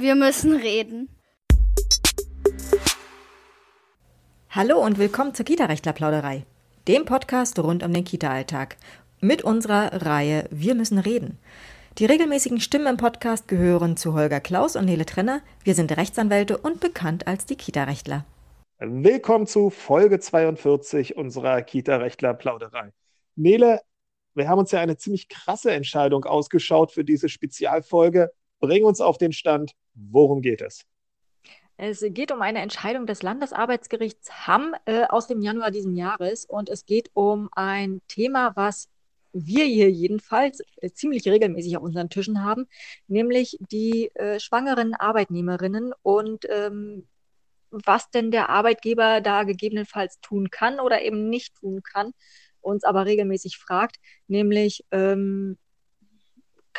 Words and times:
Wir 0.00 0.14
müssen 0.14 0.56
reden. 0.56 1.10
Hallo 4.48 4.82
und 4.82 4.98
willkommen 4.98 5.34
zur 5.34 5.44
Kita-Rechtler-Plauderei, 5.44 6.46
dem 6.88 7.04
Podcast 7.04 7.58
rund 7.58 7.82
um 7.82 7.92
den 7.92 8.04
Kita-Alltag. 8.04 8.78
Mit 9.20 9.42
unserer 9.42 10.06
Reihe 10.06 10.48
Wir 10.50 10.74
müssen 10.74 10.98
reden. 10.98 11.36
Die 11.98 12.06
regelmäßigen 12.06 12.60
Stimmen 12.60 12.86
im 12.86 12.96
Podcast 12.96 13.46
gehören 13.46 13.98
zu 13.98 14.14
Holger 14.14 14.40
Klaus 14.40 14.74
und 14.74 14.86
Nele 14.86 15.04
Trenner. 15.04 15.42
Wir 15.64 15.74
sind 15.74 15.94
Rechtsanwälte 15.94 16.56
und 16.56 16.80
bekannt 16.80 17.26
als 17.26 17.44
die 17.44 17.56
Kita-Rechtler. 17.56 18.24
Willkommen 18.78 19.46
zu 19.46 19.68
Folge 19.68 20.18
42 20.18 21.18
unserer 21.18 21.60
Kita-Rechtler-Plauderei. 21.60 22.90
Nele, 23.36 23.82
wir 24.34 24.48
haben 24.48 24.60
uns 24.60 24.70
ja 24.70 24.80
eine 24.80 24.96
ziemlich 24.96 25.28
krasse 25.28 25.72
Entscheidung 25.72 26.24
ausgeschaut 26.24 26.90
für 26.90 27.04
diese 27.04 27.28
Spezialfolge. 27.28 28.30
Bring 28.60 28.84
uns 28.84 29.00
auf 29.00 29.18
den 29.18 29.32
Stand. 29.32 29.72
Worum 29.94 30.42
geht 30.42 30.62
es? 30.62 30.84
Es 31.76 32.04
geht 32.08 32.30
um 32.30 32.42
eine 32.42 32.60
Entscheidung 32.60 33.06
des 33.06 33.22
Landesarbeitsgerichts 33.22 34.46
Hamm 34.46 34.74
äh, 34.84 35.04
aus 35.04 35.26
dem 35.26 35.40
Januar 35.40 35.70
diesen 35.70 35.96
Jahres 35.96 36.44
und 36.44 36.68
es 36.68 36.84
geht 36.84 37.10
um 37.14 37.48
ein 37.52 38.02
Thema, 38.06 38.54
was 38.54 38.88
wir 39.32 39.64
hier 39.64 39.90
jedenfalls 39.90 40.60
äh, 40.76 40.90
ziemlich 40.90 41.26
regelmäßig 41.26 41.78
auf 41.78 41.82
unseren 41.82 42.10
Tischen 42.10 42.44
haben, 42.44 42.66
nämlich 43.08 43.56
die 43.70 44.14
äh, 44.14 44.38
schwangeren 44.40 44.94
Arbeitnehmerinnen 44.94 45.92
und 46.02 46.44
ähm, 46.50 47.06
was 47.70 48.10
denn 48.10 48.30
der 48.30 48.50
Arbeitgeber 48.50 49.20
da 49.20 49.44
gegebenenfalls 49.44 50.20
tun 50.20 50.50
kann 50.50 50.80
oder 50.80 51.02
eben 51.02 51.30
nicht 51.30 51.54
tun 51.54 51.82
kann, 51.82 52.12
uns 52.60 52.84
aber 52.84 53.06
regelmäßig 53.06 53.56
fragt, 53.56 53.96
nämlich 54.26 54.84
ähm, 54.90 55.56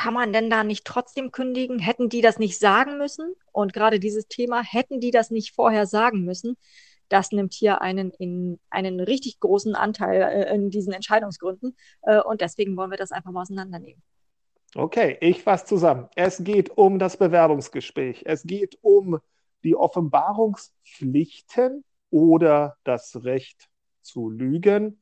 kann 0.01 0.15
man 0.15 0.33
denn 0.33 0.49
da 0.49 0.63
nicht 0.63 0.83
trotzdem 0.83 1.31
kündigen? 1.31 1.77
Hätten 1.77 2.09
die 2.09 2.21
das 2.21 2.39
nicht 2.39 2.57
sagen 2.57 2.97
müssen? 2.97 3.35
Und 3.51 3.71
gerade 3.71 3.99
dieses 3.99 4.27
Thema, 4.27 4.63
hätten 4.63 4.99
die 4.99 5.11
das 5.11 5.29
nicht 5.29 5.53
vorher 5.53 5.85
sagen 5.85 6.25
müssen? 6.25 6.57
Das 7.07 7.31
nimmt 7.31 7.53
hier 7.53 7.81
einen, 7.81 8.09
in, 8.09 8.59
einen 8.71 8.99
richtig 8.99 9.39
großen 9.39 9.75
Anteil 9.75 10.23
äh, 10.23 10.55
in 10.55 10.71
diesen 10.71 10.91
Entscheidungsgründen. 10.91 11.77
Äh, 12.01 12.19
und 12.19 12.41
deswegen 12.41 12.75
wollen 12.77 12.89
wir 12.89 12.97
das 12.97 13.11
einfach 13.11 13.29
mal 13.29 13.43
auseinandernehmen. 13.43 14.01
Okay, 14.73 15.19
ich 15.21 15.43
fasse 15.43 15.65
zusammen. 15.65 16.09
Es 16.15 16.43
geht 16.43 16.75
um 16.75 16.97
das 16.97 17.17
Bewerbungsgespräch. 17.17 18.23
Es 18.25 18.41
geht 18.41 18.79
um 18.81 19.19
die 19.63 19.75
Offenbarungspflichten 19.75 21.83
oder 22.09 22.75
das 22.83 23.23
Recht 23.23 23.69
zu 24.01 24.31
lügen, 24.31 24.99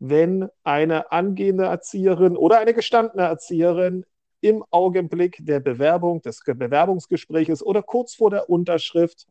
wenn 0.00 0.50
eine 0.64 1.12
angehende 1.12 1.64
Erzieherin 1.64 2.36
oder 2.36 2.58
eine 2.58 2.74
gestandene 2.74 3.22
Erzieherin 3.22 4.04
im 4.44 4.62
Augenblick 4.70 5.38
der 5.40 5.58
Bewerbung, 5.58 6.20
des 6.20 6.40
Bewerbungsgespräches 6.44 7.64
oder 7.64 7.82
kurz 7.82 8.14
vor 8.14 8.28
der 8.28 8.50
Unterschrift 8.50 9.26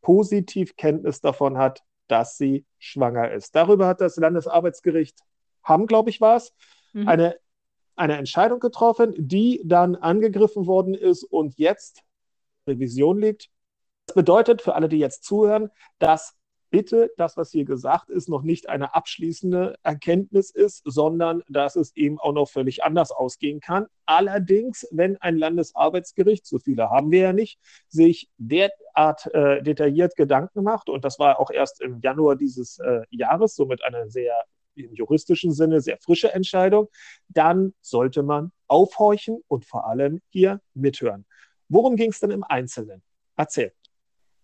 positiv 0.00 0.76
Kenntnis 0.76 1.20
davon 1.20 1.58
hat, 1.58 1.82
dass 2.06 2.38
sie 2.38 2.64
schwanger 2.78 3.32
ist. 3.32 3.56
Darüber 3.56 3.88
hat 3.88 4.00
das 4.00 4.16
Landesarbeitsgericht 4.16 5.18
Hamm, 5.64 5.88
glaube 5.88 6.10
ich, 6.10 6.20
war 6.20 6.36
es, 6.36 6.54
mhm. 6.92 7.08
eine, 7.08 7.36
eine 7.96 8.16
Entscheidung 8.16 8.60
getroffen, 8.60 9.12
die 9.18 9.60
dann 9.64 9.96
angegriffen 9.96 10.68
worden 10.68 10.94
ist 10.94 11.24
und 11.24 11.58
jetzt 11.58 12.04
Revision 12.68 13.20
liegt. 13.20 13.50
Das 14.06 14.14
bedeutet 14.14 14.62
für 14.62 14.76
alle, 14.76 14.88
die 14.88 14.98
jetzt 14.98 15.24
zuhören, 15.24 15.68
dass 15.98 16.36
bitte 16.70 17.10
das, 17.16 17.36
was 17.36 17.50
hier 17.50 17.64
gesagt 17.64 18.10
ist, 18.10 18.28
noch 18.28 18.42
nicht 18.42 18.68
eine 18.68 18.94
abschließende 18.94 19.76
Erkenntnis 19.82 20.50
ist, 20.50 20.82
sondern 20.84 21.42
dass 21.48 21.76
es 21.76 21.94
eben 21.96 22.18
auch 22.18 22.32
noch 22.32 22.48
völlig 22.48 22.84
anders 22.84 23.10
ausgehen 23.10 23.60
kann. 23.60 23.86
Allerdings, 24.06 24.86
wenn 24.90 25.16
ein 25.18 25.36
Landesarbeitsgericht, 25.36 26.46
so 26.46 26.58
viele 26.58 26.90
haben 26.90 27.10
wir 27.10 27.20
ja 27.20 27.32
nicht, 27.32 27.58
sich 27.88 28.28
derart 28.38 29.32
äh, 29.34 29.62
detailliert 29.62 30.16
Gedanken 30.16 30.62
macht, 30.62 30.88
und 30.88 31.04
das 31.04 31.18
war 31.18 31.40
auch 31.40 31.50
erst 31.50 31.80
im 31.80 32.00
Januar 32.00 32.36
dieses 32.36 32.78
äh, 32.78 33.02
Jahres, 33.10 33.54
somit 33.54 33.82
eine 33.84 34.10
sehr 34.10 34.44
im 34.74 34.94
juristischen 34.94 35.52
Sinne 35.52 35.80
sehr 35.80 35.98
frische 35.98 36.32
Entscheidung, 36.32 36.88
dann 37.28 37.74
sollte 37.80 38.22
man 38.22 38.52
aufhorchen 38.68 39.42
und 39.48 39.64
vor 39.64 39.86
allem 39.86 40.20
hier 40.28 40.60
mithören. 40.74 41.26
Worum 41.68 41.96
ging 41.96 42.10
es 42.10 42.20
denn 42.20 42.30
im 42.30 42.44
Einzelnen? 42.44 43.02
Erzähl. 43.36 43.72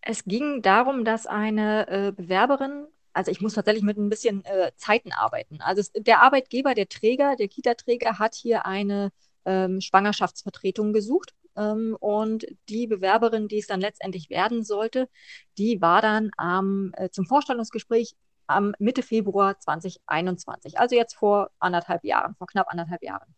Es 0.06 0.25
ging 0.25 0.60
darum, 0.60 1.04
dass 1.04 1.26
eine 1.26 1.88
äh, 1.88 2.12
Bewerberin, 2.12 2.87
also 3.15 3.31
ich 3.31 3.41
muss 3.41 3.54
tatsächlich 3.54 3.84
mit 3.84 3.97
ein 3.97 4.10
bisschen 4.10 4.44
äh, 4.44 4.72
Zeiten 4.76 5.12
arbeiten. 5.12 5.60
Also 5.62 5.81
es, 5.81 5.92
der 5.92 6.20
Arbeitgeber, 6.20 6.75
der 6.75 6.88
Träger, 6.88 7.37
der 7.37 7.48
Kita-Träger 7.48 8.19
hat 8.19 8.34
hier 8.34 8.66
eine 8.66 9.12
ähm, 9.47 9.81
Schwangerschaftsvertretung 9.81 10.92
gesucht. 10.92 11.34
Ähm, 11.56 11.97
und 12.00 12.47
die 12.69 12.87
Bewerberin, 12.87 13.48
die 13.48 13.59
es 13.59 13.66
dann 13.66 13.81
letztendlich 13.81 14.28
werden 14.28 14.62
sollte, 14.62 15.09
die 15.56 15.81
war 15.81 16.03
dann 16.03 16.31
ähm, 16.42 16.92
äh, 16.97 17.09
zum 17.09 17.25
Vorstellungsgespräch 17.25 18.15
am 18.47 18.75
Mitte 18.78 19.03
Februar 19.03 19.59
2021, 19.59 20.78
also 20.78 20.94
jetzt 20.94 21.15
vor 21.15 21.50
anderthalb 21.59 22.04
Jahren, 22.04 22.34
vor 22.34 22.47
knapp 22.47 22.69
anderthalb 22.69 23.03
Jahren. 23.03 23.34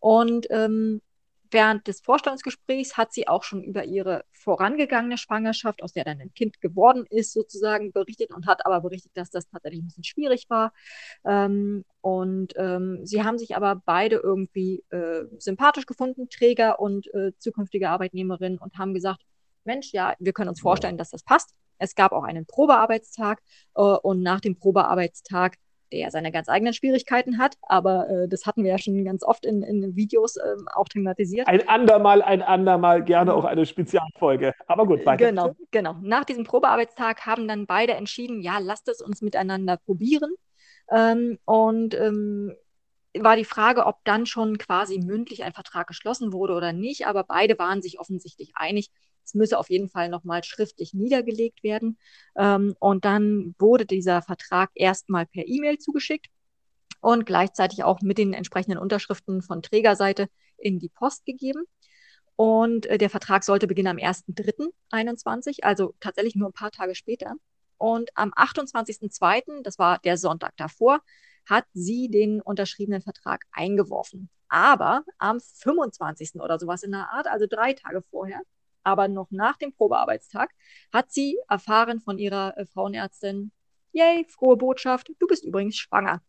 Und 0.00 0.48
ähm, 0.50 1.00
Während 1.50 1.86
des 1.86 2.00
Vorstellungsgesprächs 2.00 2.96
hat 2.96 3.12
sie 3.12 3.26
auch 3.26 3.42
schon 3.42 3.62
über 3.62 3.84
ihre 3.84 4.24
vorangegangene 4.32 5.16
Schwangerschaft, 5.16 5.82
aus 5.82 5.92
der 5.92 6.04
dann 6.04 6.20
ein 6.20 6.34
Kind 6.34 6.60
geworden 6.60 7.06
ist, 7.08 7.32
sozusagen 7.32 7.92
berichtet 7.92 8.32
und 8.34 8.46
hat 8.46 8.66
aber 8.66 8.80
berichtet, 8.80 9.12
dass 9.14 9.30
das 9.30 9.48
tatsächlich 9.48 9.82
ein 9.82 9.86
bisschen 9.86 10.04
schwierig 10.04 10.46
war. 10.48 10.72
Ähm, 11.24 11.84
und 12.00 12.54
ähm, 12.56 13.04
sie 13.04 13.24
haben 13.24 13.38
sich 13.38 13.56
aber 13.56 13.82
beide 13.84 14.16
irgendwie 14.16 14.84
äh, 14.90 15.24
sympathisch 15.38 15.86
gefunden, 15.86 16.28
Träger 16.28 16.80
und 16.80 17.12
äh, 17.14 17.32
zukünftige 17.38 17.88
Arbeitnehmerin, 17.88 18.58
und 18.58 18.76
haben 18.78 18.94
gesagt, 18.94 19.22
Mensch, 19.64 19.92
ja, 19.92 20.14
wir 20.18 20.32
können 20.32 20.48
uns 20.48 20.60
vorstellen, 20.60 20.96
dass 20.96 21.10
das 21.10 21.22
passt. 21.22 21.54
Es 21.78 21.94
gab 21.94 22.12
auch 22.12 22.24
einen 22.24 22.46
Probearbeitstag 22.46 23.40
äh, 23.74 23.82
und 23.82 24.22
nach 24.22 24.40
dem 24.40 24.58
Probearbeitstag 24.58 25.56
der 25.92 26.10
seine 26.10 26.32
ganz 26.32 26.48
eigenen 26.48 26.74
Schwierigkeiten 26.74 27.38
hat, 27.38 27.56
aber 27.62 28.08
äh, 28.08 28.28
das 28.28 28.46
hatten 28.46 28.64
wir 28.64 28.70
ja 28.70 28.78
schon 28.78 29.04
ganz 29.04 29.22
oft 29.22 29.44
in, 29.44 29.62
in 29.62 29.96
Videos 29.96 30.36
ähm, 30.36 30.68
auch 30.74 30.88
thematisiert. 30.88 31.48
Ein 31.48 31.68
andermal, 31.68 32.22
ein 32.22 32.42
andermal, 32.42 33.04
gerne 33.04 33.34
auch 33.34 33.44
eine 33.44 33.66
Spezialfolge. 33.66 34.54
Aber 34.66 34.86
gut, 34.86 35.04
weiter. 35.06 35.26
Genau, 35.26 35.54
genau. 35.70 35.96
Nach 36.02 36.24
diesem 36.24 36.44
Probearbeitstag 36.44 37.26
haben 37.26 37.48
dann 37.48 37.66
beide 37.66 37.94
entschieden, 37.94 38.40
ja, 38.42 38.58
lasst 38.58 38.88
es 38.88 39.00
uns 39.00 39.22
miteinander 39.22 39.76
probieren. 39.76 40.30
Ähm, 40.90 41.38
und 41.44 41.94
ähm, 41.94 42.54
war 43.14 43.36
die 43.36 43.44
Frage, 43.44 43.86
ob 43.86 44.04
dann 44.04 44.26
schon 44.26 44.58
quasi 44.58 44.98
mündlich 44.98 45.44
ein 45.44 45.52
Vertrag 45.52 45.86
geschlossen 45.86 46.32
wurde 46.32 46.54
oder 46.54 46.72
nicht, 46.72 47.06
aber 47.06 47.24
beide 47.24 47.58
waren 47.58 47.82
sich 47.82 47.98
offensichtlich 47.98 48.52
einig, 48.54 48.90
es 49.28 49.34
müsse 49.34 49.58
auf 49.58 49.68
jeden 49.68 49.88
Fall 49.90 50.08
nochmal 50.08 50.42
schriftlich 50.42 50.94
niedergelegt 50.94 51.62
werden. 51.62 51.98
Ähm, 52.36 52.74
und 52.80 53.04
dann 53.04 53.54
wurde 53.58 53.84
dieser 53.84 54.22
Vertrag 54.22 54.70
erstmal 54.74 55.26
per 55.26 55.46
E-Mail 55.46 55.78
zugeschickt 55.78 56.28
und 57.00 57.26
gleichzeitig 57.26 57.84
auch 57.84 58.00
mit 58.00 58.18
den 58.18 58.32
entsprechenden 58.32 58.78
Unterschriften 58.78 59.42
von 59.42 59.62
Trägerseite 59.62 60.28
in 60.56 60.78
die 60.78 60.88
Post 60.88 61.26
gegeben. 61.26 61.64
Und 62.36 62.86
äh, 62.86 62.98
der 62.98 63.10
Vertrag 63.10 63.44
sollte 63.44 63.66
beginnen 63.66 63.88
am 63.88 63.96
1.3.21, 63.98 65.62
also 65.62 65.94
tatsächlich 66.00 66.34
nur 66.34 66.48
ein 66.48 66.54
paar 66.54 66.70
Tage 66.70 66.94
später. 66.94 67.34
Und 67.76 68.10
am 68.14 68.32
28.02., 68.32 69.62
das 69.62 69.78
war 69.78 69.98
der 69.98 70.16
Sonntag 70.16 70.56
davor, 70.56 71.00
hat 71.46 71.64
sie 71.74 72.08
den 72.08 72.40
unterschriebenen 72.40 73.02
Vertrag 73.02 73.44
eingeworfen. 73.52 74.30
Aber 74.48 75.04
am 75.18 75.40
25. 75.40 76.36
oder 76.36 76.58
sowas 76.58 76.82
in 76.82 76.92
der 76.92 77.10
Art, 77.10 77.26
also 77.26 77.46
drei 77.46 77.74
Tage 77.74 78.02
vorher, 78.10 78.40
aber 78.82 79.08
noch 79.08 79.30
nach 79.30 79.56
dem 79.56 79.72
Probearbeitstag 79.72 80.50
hat 80.92 81.10
sie 81.10 81.38
erfahren 81.48 82.00
von 82.00 82.18
ihrer 82.18 82.56
äh, 82.56 82.66
Frauenärztin, 82.66 83.52
yay, 83.92 84.24
frohe 84.28 84.56
Botschaft, 84.56 85.10
du 85.18 85.26
bist 85.26 85.44
übrigens 85.44 85.76
schwanger. 85.76 86.22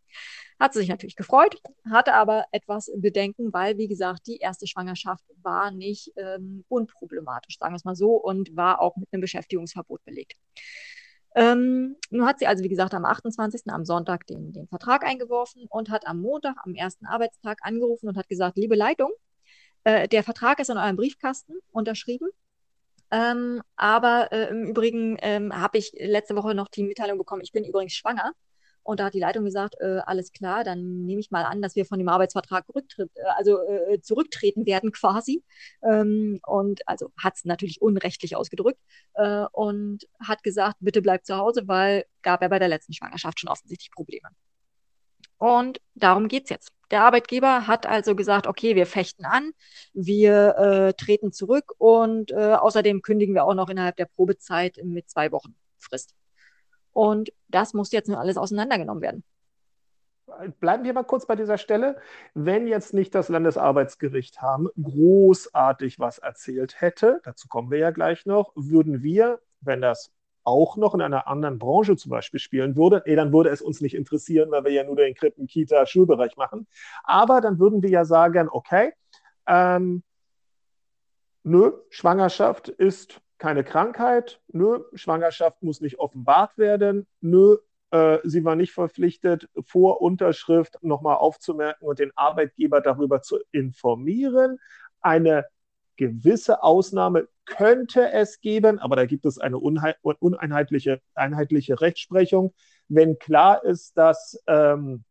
Hat 0.59 0.73
sie 0.73 0.79
sich 0.79 0.89
natürlich 0.89 1.15
gefreut, 1.15 1.61
hatte 1.89 2.13
aber 2.13 2.45
etwas 2.51 2.91
Bedenken, 2.97 3.53
weil, 3.53 3.77
wie 3.77 3.87
gesagt, 3.87 4.27
die 4.27 4.37
erste 4.37 4.67
Schwangerschaft 4.67 5.23
war 5.41 5.71
nicht 5.71 6.11
ähm, 6.17 6.65
unproblematisch, 6.67 7.57
sagen 7.57 7.73
wir 7.73 7.77
es 7.77 7.85
mal 7.85 7.95
so, 7.95 8.15
und 8.15 8.55
war 8.55 8.81
auch 8.81 8.97
mit 8.97 9.07
einem 9.11 9.21
Beschäftigungsverbot 9.21 10.03
belegt. 10.03 10.37
Ähm, 11.35 11.95
nun 12.09 12.25
hat 12.25 12.39
sie 12.39 12.47
also, 12.47 12.63
wie 12.63 12.69
gesagt, 12.69 12.93
am 12.93 13.05
28. 13.05 13.61
am 13.67 13.85
Sonntag 13.85 14.25
den, 14.27 14.51
den 14.51 14.67
Vertrag 14.67 15.05
eingeworfen 15.05 15.65
und 15.69 15.89
hat 15.89 16.07
am 16.07 16.19
Montag, 16.19 16.55
am 16.65 16.73
ersten 16.73 17.05
Arbeitstag, 17.05 17.59
angerufen 17.61 18.09
und 18.09 18.17
hat 18.17 18.27
gesagt, 18.27 18.57
liebe 18.57 18.75
Leitung, 18.75 19.11
äh, 19.83 20.07
der 20.07 20.23
Vertrag 20.23 20.59
ist 20.59 20.69
in 20.69 20.77
eurem 20.77 20.95
Briefkasten 20.95 21.53
unterschrieben. 21.71 22.29
Ähm, 23.11 23.61
aber 23.75 24.31
äh, 24.31 24.49
im 24.49 24.65
Übrigen 24.65 25.17
ähm, 25.21 25.53
habe 25.59 25.77
ich 25.79 25.93
letzte 25.97 26.35
Woche 26.35 26.53
noch 26.53 26.67
die 26.67 26.83
Mitteilung 26.83 27.17
bekommen, 27.17 27.41
ich 27.43 27.51
bin 27.51 27.63
übrigens 27.63 27.93
schwanger. 27.93 28.33
Und 28.83 28.99
da 28.99 29.05
hat 29.05 29.13
die 29.13 29.19
Leitung 29.19 29.45
gesagt, 29.45 29.75
äh, 29.81 29.99
alles 30.05 30.31
klar, 30.31 30.63
dann 30.63 31.05
nehme 31.05 31.19
ich 31.19 31.31
mal 31.31 31.43
an, 31.43 31.61
dass 31.61 31.75
wir 31.75 31.85
von 31.85 31.99
dem 31.99 32.09
Arbeitsvertrag 32.09 32.65
rücktritt, 32.73 33.11
äh, 33.15 33.21
also 33.37 33.59
äh, 33.61 34.01
zurücktreten 34.01 34.65
werden 34.65 34.91
quasi. 34.91 35.43
Ähm, 35.83 36.39
und 36.45 36.87
also 36.87 37.11
hat 37.17 37.35
es 37.35 37.45
natürlich 37.45 37.81
unrechtlich 37.81 38.35
ausgedrückt 38.35 38.79
äh, 39.13 39.45
und 39.51 40.07
hat 40.19 40.43
gesagt, 40.43 40.77
bitte 40.79 41.01
bleib 41.01 41.25
zu 41.25 41.37
Hause, 41.37 41.67
weil 41.67 42.05
gab 42.21 42.41
ja 42.41 42.47
bei 42.47 42.59
der 42.59 42.67
letzten 42.67 42.93
Schwangerschaft 42.93 43.39
schon 43.39 43.49
offensichtlich 43.49 43.91
Probleme. 43.91 44.29
Und 45.37 45.79
darum 45.95 46.27
geht 46.27 46.45
es 46.45 46.49
jetzt. 46.49 46.71
Der 46.91 47.03
Arbeitgeber 47.03 47.67
hat 47.67 47.85
also 47.85 48.15
gesagt, 48.15 48.47
okay, 48.47 48.75
wir 48.75 48.87
fechten 48.87 49.25
an, 49.25 49.51
wir 49.93 50.55
äh, 50.57 50.93
treten 50.93 51.31
zurück 51.31 51.73
und 51.77 52.31
äh, 52.31 52.53
außerdem 52.53 53.01
kündigen 53.01 53.35
wir 53.35 53.45
auch 53.45 53.53
noch 53.53 53.69
innerhalb 53.69 53.95
der 53.97 54.05
Probezeit 54.05 54.79
mit 54.83 55.09
zwei 55.09 55.31
Wochen 55.31 55.55
Frist. 55.77 56.15
Und 56.91 57.31
das 57.47 57.73
muss 57.73 57.91
jetzt 57.91 58.09
nur 58.09 58.19
alles 58.19 58.37
auseinandergenommen 58.37 59.01
werden. 59.01 59.23
Bleiben 60.59 60.83
wir 60.83 60.93
mal 60.93 61.03
kurz 61.03 61.25
bei 61.25 61.35
dieser 61.35 61.57
Stelle. 61.57 61.97
Wenn 62.33 62.67
jetzt 62.67 62.93
nicht 62.93 63.15
das 63.15 63.29
Landesarbeitsgericht 63.29 64.41
haben 64.41 64.69
großartig 64.81 65.99
was 65.99 66.19
erzählt 66.19 66.81
hätte, 66.81 67.19
dazu 67.23 67.47
kommen 67.47 67.71
wir 67.71 67.79
ja 67.79 67.91
gleich 67.91 68.25
noch, 68.25 68.51
würden 68.55 69.01
wir, 69.01 69.39
wenn 69.61 69.81
das 69.81 70.11
auch 70.49 70.75
noch 70.75 70.93
in 70.93 71.01
einer 71.01 71.27
anderen 71.27 71.59
Branche 71.59 71.95
zum 71.95 72.09
Beispiel 72.09 72.39
spielen 72.39 72.75
würde, 72.75 73.03
eh, 73.05 73.15
dann 73.15 73.31
würde 73.31 73.49
es 73.49 73.61
uns 73.61 73.81
nicht 73.81 73.95
interessieren, 73.95 74.51
weil 74.51 74.65
wir 74.65 74.71
ja 74.71 74.83
nur 74.83 74.95
den 74.95 75.15
Krippen, 75.15 75.47
Kita, 75.47 75.85
Schulbereich 75.85 76.35
machen. 76.35 76.67
Aber 77.03 77.41
dann 77.41 77.59
würden 77.59 77.81
wir 77.81 77.89
ja 77.89 78.03
sagen, 78.05 78.49
okay, 78.51 78.93
ähm, 79.47 80.03
nö, 81.43 81.71
Schwangerschaft 81.89 82.69
ist 82.69 83.21
keine 83.37 83.63
Krankheit, 83.63 84.41
nö, 84.47 84.83
Schwangerschaft 84.93 85.63
muss 85.63 85.79
nicht 85.79 85.99
offenbart 85.99 86.57
werden, 86.57 87.07
nö, 87.21 87.57
äh, 87.91 88.19
sie 88.23 88.43
war 88.43 88.55
nicht 88.55 88.73
verpflichtet, 88.73 89.49
vor 89.65 90.01
Unterschrift 90.01 90.77
nochmal 90.81 91.15
aufzumerken 91.17 91.87
und 91.87 91.99
den 91.99 92.11
Arbeitgeber 92.15 92.81
darüber 92.81 93.21
zu 93.21 93.39
informieren. 93.51 94.59
Eine 95.01 95.45
gewisse 95.99 96.63
Ausnahme 96.63 97.27
könnte 97.45 98.09
es 98.13 98.39
geben, 98.39 98.79
aber 98.79 98.95
da 98.95 99.05
gibt 99.05 99.25
es 99.25 99.37
eine 99.37 99.57
uneinheitliche 99.57 101.01
einheitliche 101.13 101.81
Rechtsprechung. 101.81 102.53
Wenn 102.87 103.19
klar 103.19 103.65
ist, 103.65 103.97
dass 103.97 104.41
ähm, 104.47 105.03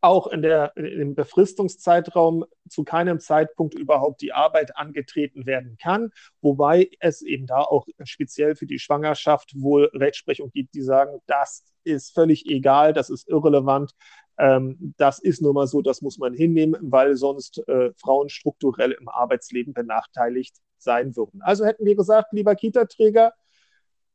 auch 0.00 0.26
in 0.26 0.40
der, 0.40 0.76
im 0.76 1.14
Befristungszeitraum 1.14 2.46
zu 2.68 2.84
keinem 2.84 3.20
Zeitpunkt 3.20 3.74
überhaupt 3.74 4.22
die 4.22 4.32
Arbeit 4.32 4.76
angetreten 4.76 5.44
werden 5.44 5.76
kann, 5.80 6.10
wobei 6.40 6.90
es 7.00 7.20
eben 7.20 7.46
da 7.46 7.60
auch 7.60 7.86
speziell 8.04 8.54
für 8.56 8.66
die 8.66 8.78
Schwangerschaft 8.78 9.52
wohl 9.60 9.90
Rechtsprechung 9.94 10.50
gibt, 10.52 10.74
die 10.74 10.82
sagen, 10.82 11.20
das 11.26 11.64
ist 11.84 12.14
völlig 12.14 12.46
egal, 12.46 12.94
das 12.94 13.10
ist 13.10 13.28
irrelevant, 13.28 13.92
ähm, 14.38 14.94
das 14.96 15.18
ist 15.18 15.42
nun 15.42 15.54
mal 15.54 15.66
so, 15.66 15.82
das 15.82 16.02
muss 16.02 16.18
man 16.18 16.34
hinnehmen, 16.34 16.76
weil 16.80 17.16
sonst 17.16 17.66
äh, 17.68 17.92
Frauen 17.96 18.28
strukturell 18.28 18.92
im 18.92 19.08
Arbeitsleben 19.08 19.74
benachteiligt 19.74 20.56
sein 20.78 21.16
würden. 21.16 21.40
Also 21.42 21.64
hätten 21.64 21.84
wir 21.84 21.96
gesagt, 21.96 22.32
lieber 22.32 22.54
Kita-Träger, 22.54 23.32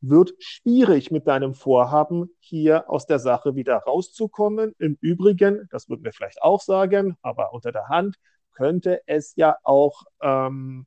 wird 0.02 0.32
schwierig 0.40 1.12
mit 1.12 1.28
deinem 1.28 1.54
Vorhaben, 1.54 2.30
hier 2.40 2.90
aus 2.90 3.06
der 3.06 3.20
Sache 3.20 3.56
wieder 3.56 3.78
rauszukommen. 3.78 4.74
Im 4.80 4.98
Übrigen, 5.02 5.68
das 5.72 5.90
würden 5.90 6.06
wir 6.06 6.14
vielleicht 6.14 6.42
auch 6.42 6.62
sagen, 6.62 7.18
aber 7.22 7.54
unter 7.54 7.72
der 7.72 7.90
Hand, 7.90 8.16
könnte 8.54 9.02
es 9.06 9.36
ja 9.36 9.58
auch, 9.64 10.04
ähm, 10.22 10.86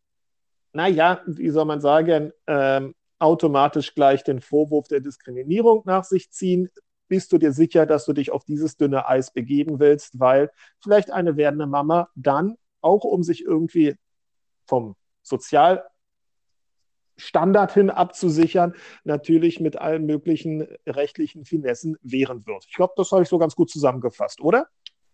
naja, 0.73 1.21
wie 1.27 1.51
soll 1.51 1.65
man 1.65 1.81
sagen, 1.81 2.33
ähm, 2.47 2.95
automatisch 3.19 3.95
gleich 3.95 4.25
den 4.25 4.41
Vorwurf 4.41 4.89
der 4.89 5.01
Diskriminierung 5.01 5.83
nach 5.85 6.05
sich 6.05 6.31
ziehen. 6.31 6.69
Bist 7.13 7.31
du 7.31 7.37
dir 7.37 7.53
sicher, 7.53 7.85
dass 7.85 8.07
du 8.07 8.15
dich 8.15 8.31
auf 8.31 8.43
dieses 8.47 8.79
dünne 8.79 9.07
Eis 9.07 9.31
begeben 9.31 9.81
willst, 9.81 10.19
weil 10.19 10.51
vielleicht 10.81 11.11
eine 11.11 11.37
werdende 11.37 11.67
Mama 11.67 12.09
dann 12.15 12.57
auch 12.81 13.05
um 13.05 13.23
sich 13.23 13.45
irgendwie 13.45 13.97
vom 14.65 14.97
Sozial 15.23 15.85
Standard 17.19 17.75
hin 17.75 17.91
abzusichern, 17.91 18.75
natürlich 19.05 19.61
mit 19.61 19.77
allen 19.77 20.07
möglichen 20.07 20.67
rechtlichen 20.87 21.45
Finessen 21.45 21.99
wehren 22.01 22.47
wird. 22.47 22.65
Ich 22.67 22.77
glaube, 22.77 22.95
das 22.97 23.13
habe 23.13 23.25
ich 23.25 23.29
so 23.29 23.37
ganz 23.37 23.55
gut 23.57 23.69
zusammengefasst, 23.69 24.41
oder? 24.41 24.69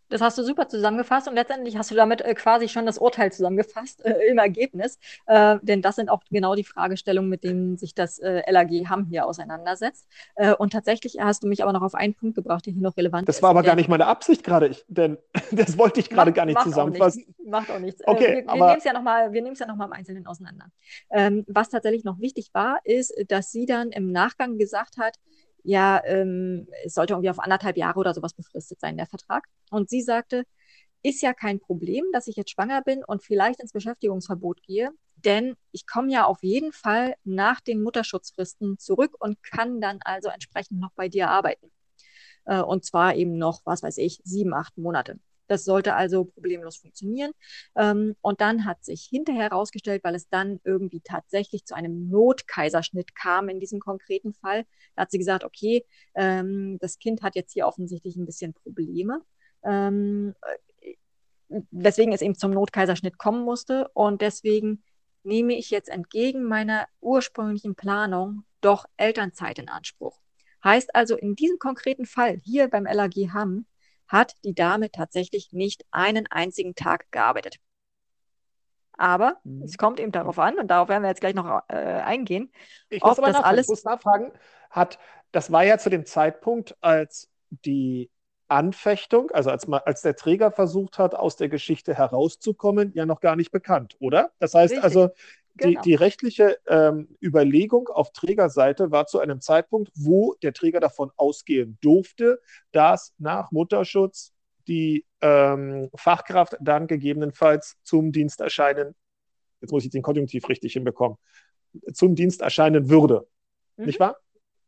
Das 0.09 0.21
hast 0.21 0.39
du 0.39 0.43
super 0.43 0.69
zusammengefasst 0.69 1.29
und 1.29 1.35
letztendlich 1.35 1.77
hast 1.77 1.91
du 1.91 1.95
damit 1.95 2.21
äh, 2.21 2.35
quasi 2.35 2.69
schon 2.69 2.87
das 2.87 2.99
Urteil 2.99 3.33
zusammengefasst 3.33 4.05
äh, 4.05 4.29
im 4.29 4.39
Ergebnis. 4.39 4.99
Äh, 5.27 5.59
denn 5.63 5.83
das 5.83 5.97
sind 5.97 6.09
auch 6.11 6.23
genau 6.31 6.55
die 6.55 6.65
Fragestellungen, 6.65 7.31
mit 7.31 7.45
denen 7.45 7.77
sich 7.77 7.95
das 7.95 8.19
äh, 8.19 8.43
LAG 8.51 8.71
Hamm 8.89 9.07
hier 9.07 9.27
auseinandersetzt. 9.27 10.07
Äh, 10.37 10.55
und 10.55 10.73
tatsächlich 10.73 11.19
hast 11.21 11.43
du 11.43 11.49
mich 11.49 11.63
aber 11.63 11.73
noch 11.73 11.83
auf 11.83 11.95
einen 11.95 12.15
Punkt 12.15 12.35
gebracht, 12.35 12.67
der 12.67 12.73
hier 12.73 12.83
noch 12.83 12.97
relevant 12.97 13.29
das 13.29 13.37
ist. 13.37 13.39
Das 13.39 13.43
war 13.43 13.51
aber 13.51 13.63
gar 13.63 13.77
nicht 13.77 13.89
meine 13.89 14.07
Absicht 14.07 14.45
gerade, 14.45 14.75
denn 14.89 15.19
das 15.53 15.79
wollte 15.79 16.01
ich 16.01 16.11
gerade 16.11 16.33
gar 16.33 16.47
nicht 16.47 16.61
zusammenfassen. 16.61 17.23
Auch 17.23 17.27
nichts. 17.27 17.45
Macht 17.49 17.71
auch 17.71 17.79
nichts. 17.79 18.01
Äh, 18.01 18.05
okay, 18.07 18.45
wir 18.47 18.55
wir 18.55 18.67
nehmen 18.67 18.79
es 18.79 18.85
ja 18.85 18.93
nochmal 18.93 19.35
ja 19.35 19.67
noch 19.67 19.85
im 19.85 19.93
Einzelnen 19.93 20.27
auseinander. 20.27 20.67
Ähm, 21.11 21.45
was 21.47 21.69
tatsächlich 21.71 22.05
noch 22.05 22.19
wichtig 22.19 22.51
war, 22.53 22.81
ist, 22.85 23.15
dass 23.29 23.53
sie 23.53 23.67
dann 23.67 23.91
im 23.91 24.13
Nachgang 24.13 24.59
gesagt 24.59 24.97
hat, 24.99 25.19
ja, 25.69 26.03
ähm, 26.07 26.67
es 26.83 26.95
sollte 26.95 27.13
irgendwie 27.13 27.29
auf 27.29 27.39
anderthalb 27.39 27.77
Jahre 27.77 28.01
oder 28.01 28.15
sowas 28.15 28.33
befristet 28.33 28.81
sein, 28.81 28.97
der 28.97 29.07
Vertrag. 29.07 29.45
Und 29.71 29.91
sie 29.91 30.01
sagte, 30.01 30.45
ist 31.03 31.21
ja 31.21 31.35
kein 31.35 31.61
Problem, 31.61 32.07
dass 32.13 32.27
ich 32.27 32.37
jetzt 32.37 32.51
schwanger 32.51 32.81
bin 32.83 33.05
und 33.05 33.23
vielleicht 33.23 33.61
ins 33.61 33.73
Beschäftigungsverbot 33.73 34.63
gehe, 34.63 34.93
denn 35.17 35.57
ich 35.73 35.87
komme 35.87 36.11
ja 36.11 36.25
auf 36.25 36.43
jeden 36.43 36.73
Fall 36.73 37.17
nach 37.25 37.61
den 37.61 37.83
Mutterschutzfristen 37.83 38.79
zurück 38.79 39.15
und 39.19 39.43
kann 39.43 39.83
dann 39.83 39.99
also 40.05 40.31
entsprechend 40.31 40.81
noch 40.81 40.93
bei 40.93 41.09
dir 41.11 41.29
arbeiten. 41.29 41.71
Äh, 42.47 42.63
und 42.63 42.87
zwar 42.87 43.15
eben 43.15 43.37
noch, 43.37 43.61
was 43.67 43.83
weiß 43.83 43.99
ich, 43.99 44.23
sieben, 44.25 44.55
acht 44.55 44.79
Monate. 44.79 45.19
Das 45.49 45.65
sollte 45.65 45.95
also 45.95 46.25
problemlos 46.25 46.77
funktionieren. 46.77 47.33
Ähm, 47.77 48.15
und 48.21 48.41
dann 48.41 48.65
hat 48.65 48.85
sich 48.85 49.09
hinterher 49.11 49.51
herausgestellt, 49.51 50.05
weil 50.05 50.15
es 50.15 50.29
dann 50.29 50.61
irgendwie 50.65 51.01
tatsächlich 51.01 51.65
zu 51.65 51.75
einem 51.75 52.09
Notkaiserschnitt 52.09 53.17
kam 53.17 53.49
in 53.49 53.61
diesem 53.61 53.81
konkreten 53.81 54.35
Fall, 54.35 54.65
da 54.95 55.03
hat 55.03 55.11
sie 55.11 55.19
gesagt, 55.19 55.45
okay, 55.45 55.85
ähm, 56.15 56.79
das 56.81 56.99
Kind 56.99 57.23
hat 57.23 57.35
jetzt 57.35 57.53
hier 57.53 57.67
offensichtlich 57.67 58.17
ein 58.17 58.27
bisschen 58.27 58.55
Probleme. 58.55 59.23
Ähm, 59.65 60.35
äh, 60.41 60.95
weswegen 61.71 62.13
es 62.13 62.23
eben 62.23 62.35
zum 62.35 62.53
Notkaiserschnitt 62.53 63.19
kommen 63.19 63.43
musste. 63.43 63.89
Und 63.95 64.21
deswegen 64.21 64.83
nehme 65.23 65.55
ich 65.55 65.71
jetzt 65.71 65.89
entgegen 65.89 66.45
meiner 66.45 66.87
ursprünglichen 67.01 67.75
Planung 67.75 68.45
doch 68.61 68.87
Elternzeit 68.97 69.59
in 69.59 69.69
Anspruch. 69.69 70.21
Heißt 70.65 70.95
also, 70.95 71.17
in 71.17 71.37
diesem 71.37 71.59
konkreten 71.59 72.07
Fall 72.07 72.39
hier 72.45 72.69
beim 72.69 72.85
LAG 72.85 73.15
Hamm 73.33 73.67
hat 74.09 74.35
die 74.45 74.55
Dame 74.55 74.91
tatsächlich 74.91 75.53
nicht 75.53 75.85
einen 75.91 76.27
einzigen 76.27 76.75
Tag 76.75 77.11
gearbeitet. 77.13 77.59
Aber 78.99 79.37
mhm. 79.45 79.63
es 79.63 79.79
kommt 79.79 80.01
eben 80.01 80.11
darauf 80.13 80.39
an, 80.39 80.59
und 80.59 80.69
darauf 80.69 80.89
werden 80.89 81.03
wir 81.03 81.09
jetzt 81.09 81.21
gleich 81.21 81.35
noch 81.35 81.63
äh, 81.69 81.77
eingehen. 81.77 82.51
Ich 82.89 83.03
muss 83.03 83.19
aber 83.19 83.29
das 83.29 83.37
nachfragen, 83.37 83.49
alles. 83.49 83.69
Muss 83.69 83.85
nachfragen, 83.85 84.33
hat, 84.71 84.99
das 85.31 85.53
war 85.53 85.63
ja 85.63 85.79
zu 85.79 85.89
dem 85.89 86.05
Zeitpunkt, 86.05 86.77
als 86.81 87.31
die 87.51 88.11
Anfechtung, 88.49 89.31
also 89.31 89.51
als, 89.51 89.69
als 89.69 90.03
der 90.03 90.17
Träger 90.17 90.51
versucht 90.51 90.99
hat, 90.99 91.15
aus 91.15 91.37
der 91.37 91.49
Geschichte 91.49 91.95
herauszukommen, 91.95 92.93
ja 92.95 93.07
noch 93.07 93.21
gar 93.21 93.37
nicht 93.37 93.53
bekannt, 93.53 93.97
oder? 94.01 94.33
Das 94.39 94.55
heißt 94.55 94.73
Richtig. 94.73 94.85
also, 94.85 95.11
genau. 95.59 95.81
die 95.83 95.95
rechtliche 95.95 96.59
ähm, 96.67 97.17
Überlegung 97.23 97.89
auf 97.89 98.13
Trägerseite 98.13 98.91
war 98.91 99.07
zu 99.07 99.19
einem 99.19 99.41
Zeitpunkt, 99.41 99.91
wo 99.95 100.35
der 100.43 100.53
Träger 100.53 100.81
davon 100.81 101.11
ausgehen 101.17 101.79
durfte, 101.81 102.41
dass 102.73 103.15
nach 103.19 103.51
Mutterschutz 103.51 104.33
die 104.67 105.07
ähm, 105.21 105.91
Fachkraft 105.95 106.57
dann 106.61 106.87
gegebenenfalls 106.87 107.77
zum 107.83 108.13
Dienst 108.13 108.41
erscheinen, 108.41 108.95
jetzt 109.61 109.73
muss 109.73 109.85
ich 109.85 109.91
den 109.91 110.03
Konjunktiv 110.03 110.49
richtig 110.49 110.75
hinbekommen, 110.75 111.19
zum 111.93 112.15
Dienst 112.15 112.43
erscheinen 112.43 112.89
würde. 112.89 113.27
Mhm. 113.77 113.87
Nicht 113.87 114.01
wahr? 114.01 114.17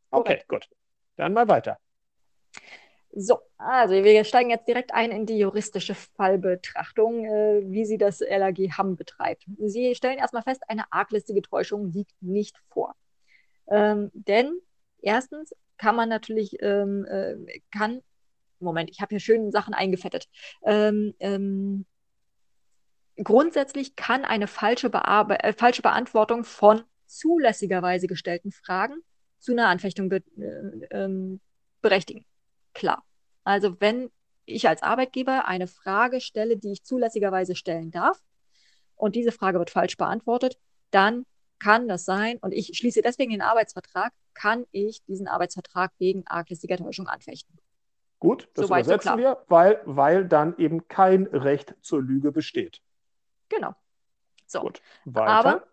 Okay, 0.09 0.41
gut. 0.47 0.67
Dann 1.15 1.33
mal 1.33 1.47
weiter. 1.47 1.77
So, 3.13 3.39
also 3.57 3.93
wir 3.93 4.23
steigen 4.23 4.49
jetzt 4.49 4.67
direkt 4.67 4.93
ein 4.93 5.11
in 5.11 5.25
die 5.25 5.37
juristische 5.37 5.95
Fallbetrachtung, 5.95 7.25
äh, 7.25 7.61
wie 7.65 7.85
sie 7.85 7.97
das 7.97 8.21
LAG 8.21 8.57
Hamm 8.77 8.95
betreibt. 8.95 9.45
Sie 9.59 9.95
stellen 9.95 10.17
erstmal 10.17 10.43
fest, 10.43 10.61
eine 10.67 10.91
arglistige 10.91 11.41
Täuschung 11.41 11.91
liegt 11.91 12.13
nicht 12.21 12.57
vor. 12.69 12.95
Ähm, 13.69 14.11
denn 14.13 14.59
erstens 15.01 15.53
kann 15.77 15.95
man 15.95 16.07
natürlich, 16.07 16.61
ähm, 16.61 17.05
äh, 17.05 17.35
kann, 17.75 18.01
Moment, 18.59 18.89
ich 18.89 19.01
habe 19.01 19.09
hier 19.09 19.19
schöne 19.19 19.51
Sachen 19.51 19.73
eingefettet. 19.73 20.29
Ähm, 20.63 21.13
ähm 21.19 21.85
grundsätzlich 23.17 23.95
kann 23.95 24.25
eine 24.25 24.47
falsche, 24.47 24.89
Bearbe 24.89 25.43
äh, 25.43 25.53
falsche 25.53 25.81
Beantwortung 25.81 26.43
von 26.43 26.83
zulässigerweise 27.07 28.07
gestellten 28.07 28.51
Fragen 28.51 28.95
zu 29.39 29.51
einer 29.51 29.67
Anfechtung 29.67 30.09
be 30.09 30.23
äh, 30.37 30.85
ähm, 30.91 31.41
berechtigen 31.81 32.25
klar. 32.73 33.03
Also 33.43 33.79
wenn 33.79 34.11
ich 34.45 34.67
als 34.67 34.83
Arbeitgeber 34.83 35.45
eine 35.47 35.67
Frage 35.67 36.21
stelle, 36.21 36.57
die 36.57 36.71
ich 36.71 36.83
zulässigerweise 36.83 37.55
stellen 37.55 37.91
darf, 37.91 38.21
und 38.95 39.15
diese 39.15 39.31
Frage 39.31 39.57
wird 39.57 39.71
falsch 39.71 39.97
beantwortet, 39.97 40.59
dann 40.91 41.25
kann 41.57 41.87
das 41.87 42.05
sein, 42.05 42.37
und 42.41 42.53
ich 42.53 42.77
schließe 42.77 43.01
deswegen 43.01 43.31
den 43.31 43.41
Arbeitsvertrag, 43.41 44.13
kann 44.33 44.65
ich 44.71 45.03
diesen 45.05 45.27
Arbeitsvertrag 45.27 45.91
wegen 45.97 46.25
arglistiger 46.27 46.77
Täuschung 46.77 47.07
anfechten. 47.07 47.57
Gut, 48.19 48.49
das 48.53 48.67
Soweit 48.67 48.85
übersetzen 48.85 49.13
so 49.13 49.17
wir, 49.17 49.43
weil, 49.47 49.81
weil 49.85 50.27
dann 50.27 50.55
eben 50.57 50.87
kein 50.87 51.25
Recht 51.27 51.75
zur 51.81 52.01
Lüge 52.01 52.31
besteht. 52.31 52.81
Genau. 53.49 53.73
So. 54.45 54.61
Gut, 54.61 54.81
weiter. 55.05 55.27
Aber, 55.27 55.67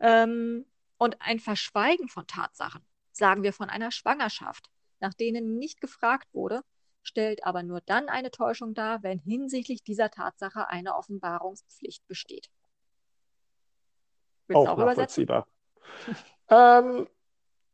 ähm, 0.00 0.66
und 0.98 1.16
ein 1.20 1.38
Verschweigen 1.38 2.08
von 2.08 2.26
Tatsachen, 2.26 2.84
sagen 3.12 3.42
wir 3.44 3.52
von 3.52 3.68
einer 3.70 3.92
Schwangerschaft, 3.92 4.70
nach 5.02 5.14
denen 5.14 5.58
nicht 5.58 5.80
gefragt 5.80 6.32
wurde, 6.32 6.62
stellt 7.02 7.44
aber 7.44 7.62
nur 7.62 7.80
dann 7.80 8.08
eine 8.08 8.30
Täuschung 8.30 8.72
dar, 8.72 9.02
wenn 9.02 9.18
hinsichtlich 9.18 9.82
dieser 9.82 10.10
Tatsache 10.10 10.68
eine 10.68 10.96
Offenbarungspflicht 10.96 12.06
besteht. 12.06 12.48
Willst 14.46 14.68
auch, 14.68 14.68
auch 14.68 14.76
nachvollziehbar. 14.78 15.46
ähm, 16.48 17.08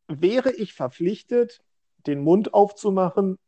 wäre 0.08 0.52
ich 0.52 0.73
verpflichtet, 0.73 1.62
den 2.06 2.23
Mund 2.23 2.54
aufzumachen 2.54 3.38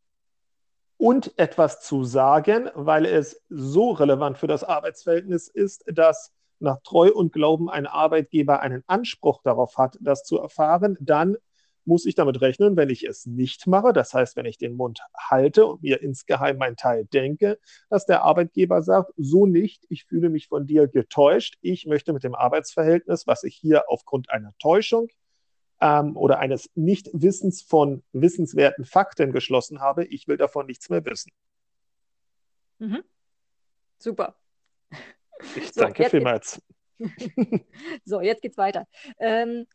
und 0.98 1.38
etwas 1.38 1.80
zu 1.80 2.04
sagen, 2.04 2.70
weil 2.74 3.06
es 3.06 3.42
so 3.48 3.92
relevant 3.92 4.36
für 4.36 4.46
das 4.46 4.62
Arbeitsverhältnis 4.62 5.48
ist, 5.48 5.84
dass 5.86 6.32
nach 6.58 6.82
Treu 6.82 7.10
und 7.10 7.32
Glauben 7.32 7.70
ein 7.70 7.86
Arbeitgeber 7.86 8.60
einen 8.60 8.84
Anspruch 8.86 9.40
darauf 9.42 9.78
hat, 9.78 9.96
das 10.02 10.24
zu 10.24 10.38
erfahren, 10.38 10.98
dann 11.00 11.38
muss 11.90 12.06
ich 12.06 12.14
damit 12.14 12.40
rechnen, 12.40 12.76
wenn 12.76 12.88
ich 12.88 13.02
es 13.02 13.26
nicht 13.26 13.66
mache, 13.66 13.92
das 13.92 14.14
heißt, 14.14 14.36
wenn 14.36 14.46
ich 14.46 14.58
den 14.58 14.76
Mund 14.76 15.00
halte 15.18 15.66
und 15.66 15.82
mir 15.82 16.00
insgeheim 16.00 16.56
mein 16.56 16.76
Teil 16.76 17.04
denke, 17.04 17.58
dass 17.88 18.06
der 18.06 18.22
Arbeitgeber 18.22 18.80
sagt, 18.80 19.12
so 19.16 19.44
nicht, 19.44 19.86
ich 19.88 20.04
fühle 20.04 20.28
mich 20.30 20.46
von 20.46 20.68
dir 20.68 20.86
getäuscht, 20.86 21.58
ich 21.62 21.86
möchte 21.86 22.12
mit 22.12 22.22
dem 22.22 22.36
Arbeitsverhältnis, 22.36 23.26
was 23.26 23.42
ich 23.42 23.56
hier 23.56 23.90
aufgrund 23.90 24.30
einer 24.30 24.54
Täuschung 24.60 25.08
ähm, 25.80 26.16
oder 26.16 26.38
eines 26.38 26.70
Nichtwissens 26.76 27.60
von 27.60 28.04
wissenswerten 28.12 28.84
Fakten 28.84 29.32
geschlossen 29.32 29.80
habe, 29.80 30.04
ich 30.04 30.28
will 30.28 30.36
davon 30.36 30.66
nichts 30.66 30.90
mehr 30.90 31.04
wissen. 31.04 31.32
Mhm. 32.78 33.02
Super. 33.98 34.36
Ich 35.56 35.72
so, 35.72 35.80
danke 35.80 36.08
vielmals. 36.08 36.62
so, 38.04 38.20
jetzt 38.20 38.42
geht's 38.42 38.58
weiter. 38.58 38.86
Ähm, 39.18 39.66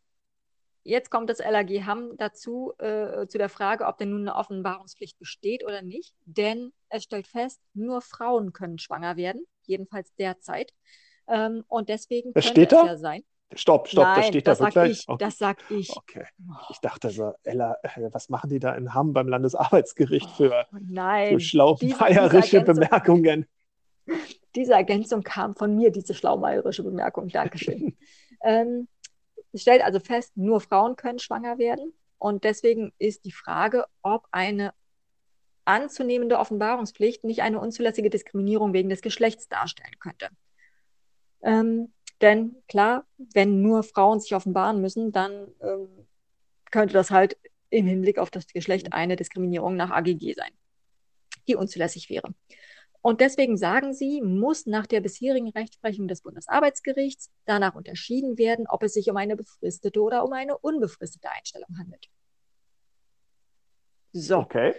jetzt 0.86 1.10
kommt 1.10 1.28
das 1.28 1.38
LAG 1.38 1.68
Hamm 1.84 2.16
dazu, 2.16 2.72
äh, 2.78 3.26
zu 3.26 3.38
der 3.38 3.48
Frage, 3.48 3.86
ob 3.86 3.98
denn 3.98 4.10
nun 4.10 4.22
eine 4.22 4.36
Offenbarungspflicht 4.36 5.18
besteht 5.18 5.64
oder 5.64 5.82
nicht. 5.82 6.14
Denn 6.24 6.72
es 6.88 7.04
stellt 7.04 7.26
fest, 7.26 7.60
nur 7.74 8.00
Frauen 8.00 8.52
können 8.52 8.78
schwanger 8.78 9.16
werden, 9.16 9.44
jedenfalls 9.64 10.14
derzeit. 10.14 10.72
Ähm, 11.28 11.64
und 11.68 11.88
deswegen 11.88 12.32
das 12.32 12.46
könnte 12.46 12.62
es 12.62 12.68
da? 12.68 12.86
ja 12.86 12.96
sein. 12.96 13.24
Stopp, 13.54 13.86
stopp, 13.86 14.04
Nein, 14.04 14.16
das 14.16 14.26
steht 14.28 14.46
das 14.46 14.58
da 14.58 14.64
wirklich. 14.64 14.98
Ich, 15.00 15.08
okay. 15.08 15.24
Das 15.24 15.38
sag 15.38 15.70
ich. 15.70 15.96
Okay. 15.96 16.24
Ich 16.70 16.78
dachte 16.80 17.10
so, 17.10 17.32
Ella, 17.44 17.76
äh, 17.82 18.08
was 18.10 18.28
machen 18.28 18.50
die 18.50 18.58
da 18.58 18.74
in 18.74 18.92
Hamm 18.92 19.12
beim 19.12 19.28
Landesarbeitsgericht 19.28 20.30
für, 20.30 20.66
oh, 20.72 21.28
für 21.28 21.40
schlaumeierische 21.40 22.62
Bemerkungen? 22.62 23.46
Diese 24.56 24.72
Ergänzung 24.72 25.22
kam 25.22 25.54
von 25.54 25.76
mir, 25.76 25.92
diese 25.92 26.14
schlaumeierische 26.14 26.82
Bemerkung. 26.82 27.28
Dankeschön. 27.28 27.96
ähm, 28.44 28.88
es 29.56 29.62
stellt 29.62 29.82
also 29.82 30.00
fest, 30.00 30.36
nur 30.36 30.60
Frauen 30.60 30.96
können 30.96 31.18
schwanger 31.18 31.58
werden. 31.58 31.92
Und 32.18 32.44
deswegen 32.44 32.92
ist 32.98 33.24
die 33.24 33.32
Frage, 33.32 33.86
ob 34.02 34.26
eine 34.30 34.72
anzunehmende 35.64 36.38
Offenbarungspflicht 36.38 37.24
nicht 37.24 37.42
eine 37.42 37.58
unzulässige 37.58 38.10
Diskriminierung 38.10 38.72
wegen 38.72 38.88
des 38.88 39.02
Geschlechts 39.02 39.48
darstellen 39.48 39.98
könnte. 39.98 40.28
Ähm, 41.42 41.92
denn 42.20 42.56
klar, 42.68 43.04
wenn 43.18 43.62
nur 43.62 43.82
Frauen 43.82 44.20
sich 44.20 44.34
offenbaren 44.34 44.80
müssen, 44.80 45.12
dann 45.12 45.48
ähm, 45.60 46.06
könnte 46.70 46.94
das 46.94 47.10
halt 47.10 47.36
im 47.70 47.86
Hinblick 47.86 48.18
auf 48.18 48.30
das 48.30 48.46
Geschlecht 48.46 48.92
eine 48.92 49.16
Diskriminierung 49.16 49.76
nach 49.76 49.90
AGG 49.90 50.34
sein, 50.34 50.52
die 51.48 51.56
unzulässig 51.56 52.08
wäre. 52.08 52.32
Und 53.02 53.20
deswegen 53.20 53.56
sagen 53.56 53.94
sie, 53.94 54.20
muss 54.20 54.66
nach 54.66 54.86
der 54.86 55.00
bisherigen 55.00 55.50
Rechtsprechung 55.50 56.08
des 56.08 56.22
Bundesarbeitsgerichts 56.22 57.30
danach 57.44 57.74
unterschieden 57.74 58.38
werden, 58.38 58.66
ob 58.68 58.82
es 58.82 58.94
sich 58.94 59.08
um 59.10 59.16
eine 59.16 59.36
befristete 59.36 60.00
oder 60.00 60.24
um 60.24 60.32
eine 60.32 60.58
unbefristete 60.58 61.30
Einstellung 61.30 61.78
handelt. 61.78 62.08
So. 64.12 64.38
Okay. 64.38 64.74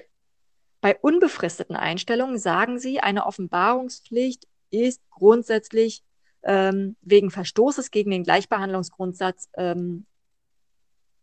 Bei 0.81 0.97
unbefristeten 0.97 1.75
Einstellungen 1.75 2.37
sagen 2.37 2.79
sie, 2.79 2.99
eine 2.99 3.25
Offenbarungspflicht 3.25 4.47
ist 4.69 5.01
grundsätzlich 5.09 6.03
ähm, 6.43 6.95
wegen 7.01 7.31
Verstoßes 7.31 7.91
gegen 7.91 8.11
den 8.11 8.23
Gleichbehandlungsgrundsatz 8.23 9.49
ähm, 9.55 10.05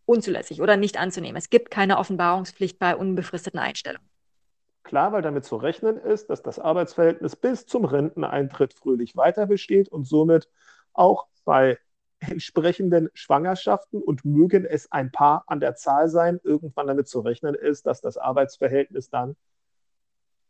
unzulässig 0.06 0.60
oder 0.60 0.76
nicht 0.76 0.98
anzunehmen. 0.98 1.36
Es 1.36 1.50
gibt 1.50 1.70
keine 1.70 1.98
Offenbarungspflicht 1.98 2.78
bei 2.78 2.96
unbefristeten 2.96 3.58
Einstellungen. 3.58 4.03
Klar, 4.84 5.12
weil 5.12 5.22
damit 5.22 5.44
zu 5.44 5.56
rechnen 5.56 5.96
ist, 5.96 6.28
dass 6.30 6.42
das 6.42 6.58
Arbeitsverhältnis 6.58 7.36
bis 7.36 7.66
zum 7.66 7.86
Renteneintritt 7.86 8.74
fröhlich 8.74 9.16
weiter 9.16 9.46
besteht 9.46 9.88
und 9.88 10.06
somit 10.06 10.48
auch 10.92 11.26
bei 11.44 11.78
entsprechenden 12.20 13.08
Schwangerschaften 13.14 14.02
und 14.02 14.24
mögen 14.24 14.64
es 14.64 14.92
ein 14.92 15.10
paar 15.10 15.44
an 15.46 15.60
der 15.60 15.74
Zahl 15.74 16.08
sein, 16.08 16.38
irgendwann 16.44 16.86
damit 16.86 17.08
zu 17.08 17.20
rechnen 17.20 17.54
ist, 17.54 17.86
dass 17.86 18.02
das 18.02 18.18
Arbeitsverhältnis 18.18 19.10
dann 19.10 19.36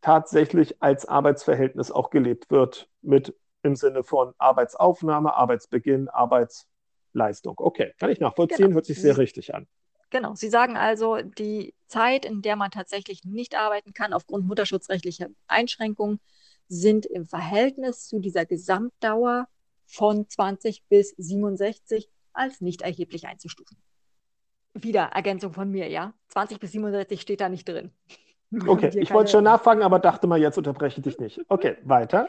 tatsächlich 0.01 0.83
als 0.83 1.07
Arbeitsverhältnis 1.07 1.91
auch 1.91 2.11
gelebt 2.11 2.51
wird 2.51 2.89
mit 3.03 3.35
im 3.63 3.77
Sinne 3.77 4.03
von 4.03 4.35
Arbeitsaufnahme, 4.39 5.33
Arbeitsbeginn, 5.35 6.09
Arbeitsleistung. 6.09 7.55
Okay, 7.57 7.95
kann 7.99 8.11
ich 8.11 8.21
nachvollziehen, 8.21 8.67
genau. 8.67 8.75
hört 8.75 8.87
sich 8.87 9.01
sehr 9.01 9.17
richtig 9.17 9.55
an. 9.55 9.67
Genau, 10.11 10.35
Sie 10.35 10.49
sagen 10.49 10.77
also, 10.77 11.21
die 11.23 11.75
Zeit, 11.87 12.25
in 12.25 12.43
der 12.43 12.57
man 12.57 12.71
tatsächlich 12.71 13.25
nicht 13.25 13.57
arbeiten 13.57 13.93
kann, 13.93 14.13
aufgrund 14.13 14.47
mutterschutzrechtlicher 14.47 15.29
Einschränkungen, 15.47 16.21
sind 16.69 17.07
im 17.07 17.27
Verhältnis 17.27 18.07
zu 18.07 18.21
dieser 18.21 18.47
Gesamtdauer 18.47 19.49
von 19.87 20.29
20 20.29 20.85
bis 20.89 21.11
67 21.19 22.09
als 22.33 22.61
nicht 22.61 22.83
erheblich 22.83 23.27
einzustufen. 23.27 23.77
Wieder 24.75 25.05
Ergänzung 25.15 25.53
von 25.53 25.71
mir, 25.71 25.89
ja. 25.89 26.15
20 26.29 26.59
bis 26.59 26.73
67 26.73 27.21
steht 27.21 27.41
da 27.41 27.49
nicht 27.49 27.69
drin. 27.69 27.91
Okay, 28.69 28.93
ich 28.95 29.11
wollte 29.13 29.33
schon 29.33 29.43
nachfragen, 29.43 29.83
aber 29.83 29.99
dachte 29.99 30.29
mal, 30.29 30.41
jetzt 30.41 30.57
unterbreche 30.57 31.01
ich 31.01 31.03
dich 31.03 31.19
nicht. 31.19 31.41
Okay, 31.49 31.77
weiter. 31.83 32.29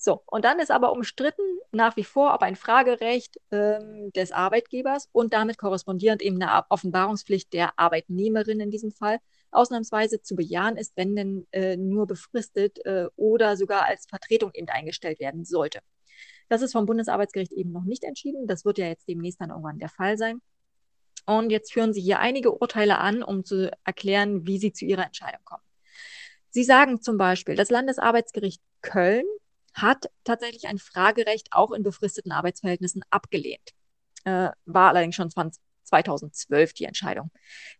So, 0.00 0.22
und 0.26 0.44
dann 0.44 0.60
ist 0.60 0.70
aber 0.70 0.92
umstritten 0.92 1.42
nach 1.72 1.96
wie 1.96 2.04
vor, 2.04 2.32
ob 2.32 2.42
ein 2.42 2.54
Fragerecht 2.54 3.40
ähm, 3.50 4.12
des 4.12 4.30
Arbeitgebers 4.30 5.08
und 5.10 5.32
damit 5.32 5.58
korrespondierend 5.58 6.22
eben 6.22 6.40
eine 6.40 6.64
Offenbarungspflicht 6.68 7.52
der 7.52 7.76
Arbeitnehmerin 7.76 8.60
in 8.60 8.70
diesem 8.70 8.92
Fall 8.92 9.18
ausnahmsweise 9.50 10.22
zu 10.22 10.36
bejahen 10.36 10.76
ist, 10.76 10.96
wenn 10.96 11.16
denn 11.16 11.48
äh, 11.50 11.76
nur 11.76 12.06
befristet 12.06 12.78
äh, 12.86 13.08
oder 13.16 13.56
sogar 13.56 13.86
als 13.86 14.06
Vertretung 14.06 14.52
eben 14.54 14.68
eingestellt 14.68 15.18
werden 15.18 15.44
sollte. 15.44 15.80
Das 16.48 16.62
ist 16.62 16.72
vom 16.72 16.86
Bundesarbeitsgericht 16.86 17.52
eben 17.52 17.72
noch 17.72 17.84
nicht 17.84 18.04
entschieden. 18.04 18.46
Das 18.46 18.64
wird 18.64 18.78
ja 18.78 18.86
jetzt 18.86 19.08
demnächst 19.08 19.40
dann 19.40 19.50
irgendwann 19.50 19.80
der 19.80 19.88
Fall 19.88 20.16
sein. 20.16 20.40
Und 21.26 21.50
jetzt 21.50 21.72
führen 21.72 21.92
Sie 21.92 22.00
hier 22.00 22.20
einige 22.20 22.52
Urteile 22.52 22.98
an, 22.98 23.24
um 23.24 23.44
zu 23.44 23.70
erklären, 23.84 24.46
wie 24.46 24.58
Sie 24.58 24.72
zu 24.72 24.84
Ihrer 24.84 25.04
Entscheidung 25.04 25.40
kommen. 25.44 25.62
Sie 26.50 26.62
sagen 26.62 27.02
zum 27.02 27.18
Beispiel, 27.18 27.56
das 27.56 27.70
Landesarbeitsgericht 27.70 28.62
Köln 28.80 29.24
hat 29.80 30.10
tatsächlich 30.24 30.66
ein 30.66 30.78
Fragerecht 30.78 31.48
auch 31.52 31.72
in 31.72 31.82
befristeten 31.82 32.32
Arbeitsverhältnissen 32.32 33.02
abgelehnt. 33.10 33.70
Äh, 34.24 34.50
war 34.66 34.88
allerdings 34.88 35.14
schon 35.16 35.30
20, 35.30 35.62
2012 35.84 36.74
die 36.74 36.84
Entscheidung. 36.84 37.30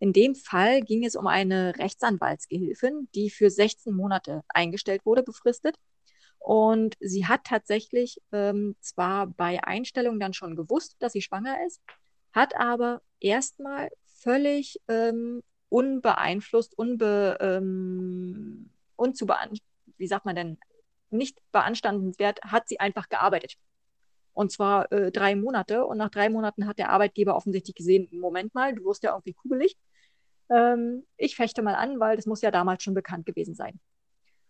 In 0.01 0.13
dem 0.13 0.35
Fall 0.35 0.81
ging 0.83 1.05
es 1.05 1.17
um 1.17 1.27
eine 1.27 1.77
Rechtsanwaltsgehilfin, 1.79 3.09
die 3.15 3.31
für 3.31 3.51
16 3.51 3.95
Monate 3.95 4.43
eingestellt 4.49 5.05
wurde, 5.05 5.23
befristet. 5.23 5.77
Und 6.39 6.97
sie 7.01 7.27
hat 7.27 7.45
tatsächlich 7.45 8.21
ähm, 8.33 8.77
zwar 8.81 9.27
bei 9.27 9.63
Einstellung 9.65 10.21
dann 10.21 10.35
schon 10.35 10.57
gewusst, 10.57 10.97
dass 11.01 11.13
sie 11.13 11.23
schwanger 11.23 11.57
ist, 11.67 11.81
hat 12.33 12.55
aber 12.57 13.03
erstmal 13.21 13.91
völlig 14.05 14.81
ähm, 14.89 15.43
unbeeinflusst, 15.69 16.79
unbe, 16.79 17.37
ähm, 17.41 18.71
unzubean 18.97 19.59
wie 19.99 20.07
sagt 20.07 20.25
man 20.25 20.37
denn, 20.37 20.59
nicht 21.11 21.39
beanstandenswert, 21.53 22.41
hat 22.43 22.69
sie 22.69 22.81
einfach 22.81 23.09
gearbeitet. 23.09 23.57
Und 24.33 24.53
zwar 24.53 24.91
äh, 24.93 25.11
drei 25.11 25.35
Monate. 25.35 25.85
Und 25.85 25.99
nach 25.99 26.11
drei 26.11 26.29
Monaten 26.29 26.67
hat 26.67 26.79
der 26.79 26.91
Arbeitgeber 26.91 27.35
offensichtlich 27.35 27.75
gesehen, 27.75 28.09
Moment 28.13 28.55
mal, 28.55 28.75
du 28.75 28.85
wirst 28.85 29.03
ja 29.03 29.11
irgendwie 29.11 29.35
kugelig. 29.35 29.77
Ähm, 30.51 31.05
ich 31.17 31.37
fechte 31.37 31.63
mal 31.63 31.75
an, 31.75 32.01
weil 32.01 32.17
das 32.17 32.27
muss 32.27 32.43
ja 32.43 32.51
damals 32.51 32.83
schon 32.83 32.95
bekannt 32.95 33.27
gewesen 33.27 33.55
sein. 33.55 33.79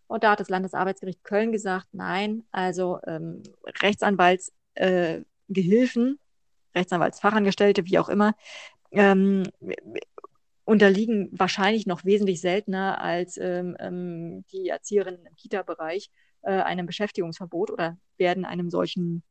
Und 0.07 0.25
da 0.25 0.33
hat 0.33 0.41
das 0.41 0.49
Landesarbeitsgericht 0.49 1.23
Köln 1.25 1.53
gesagt, 1.53 1.89
nein, 1.93 2.45
also 2.51 2.99
ähm, 3.07 3.43
Rechtsanwaltsgehilfen, 3.83 6.19
äh, 6.75 6.79
Rechtsanwaltsfachangestellte, 6.79 7.85
wie 7.87 7.99
auch 7.99 8.09
immer, 8.09 8.35
ähm, 8.91 9.43
unterliegen 10.65 11.29
wahrscheinlich 11.33 11.87
noch 11.87 12.05
wesentlich 12.05 12.41
seltener 12.41 13.01
als 13.01 13.39
ähm, 13.39 13.77
ähm 13.81 14.45
die 14.53 14.69
Erzieherinnen 14.69 15.25
im 15.25 15.35
Kita-Bereich 15.35 16.11
äh, 16.43 16.53
einem 16.53 16.87
Beschäftigungsverbot 16.87 17.71
oder 17.71 17.99
werden 18.17 18.45
einem 18.45 18.71
solchen, 18.71 19.23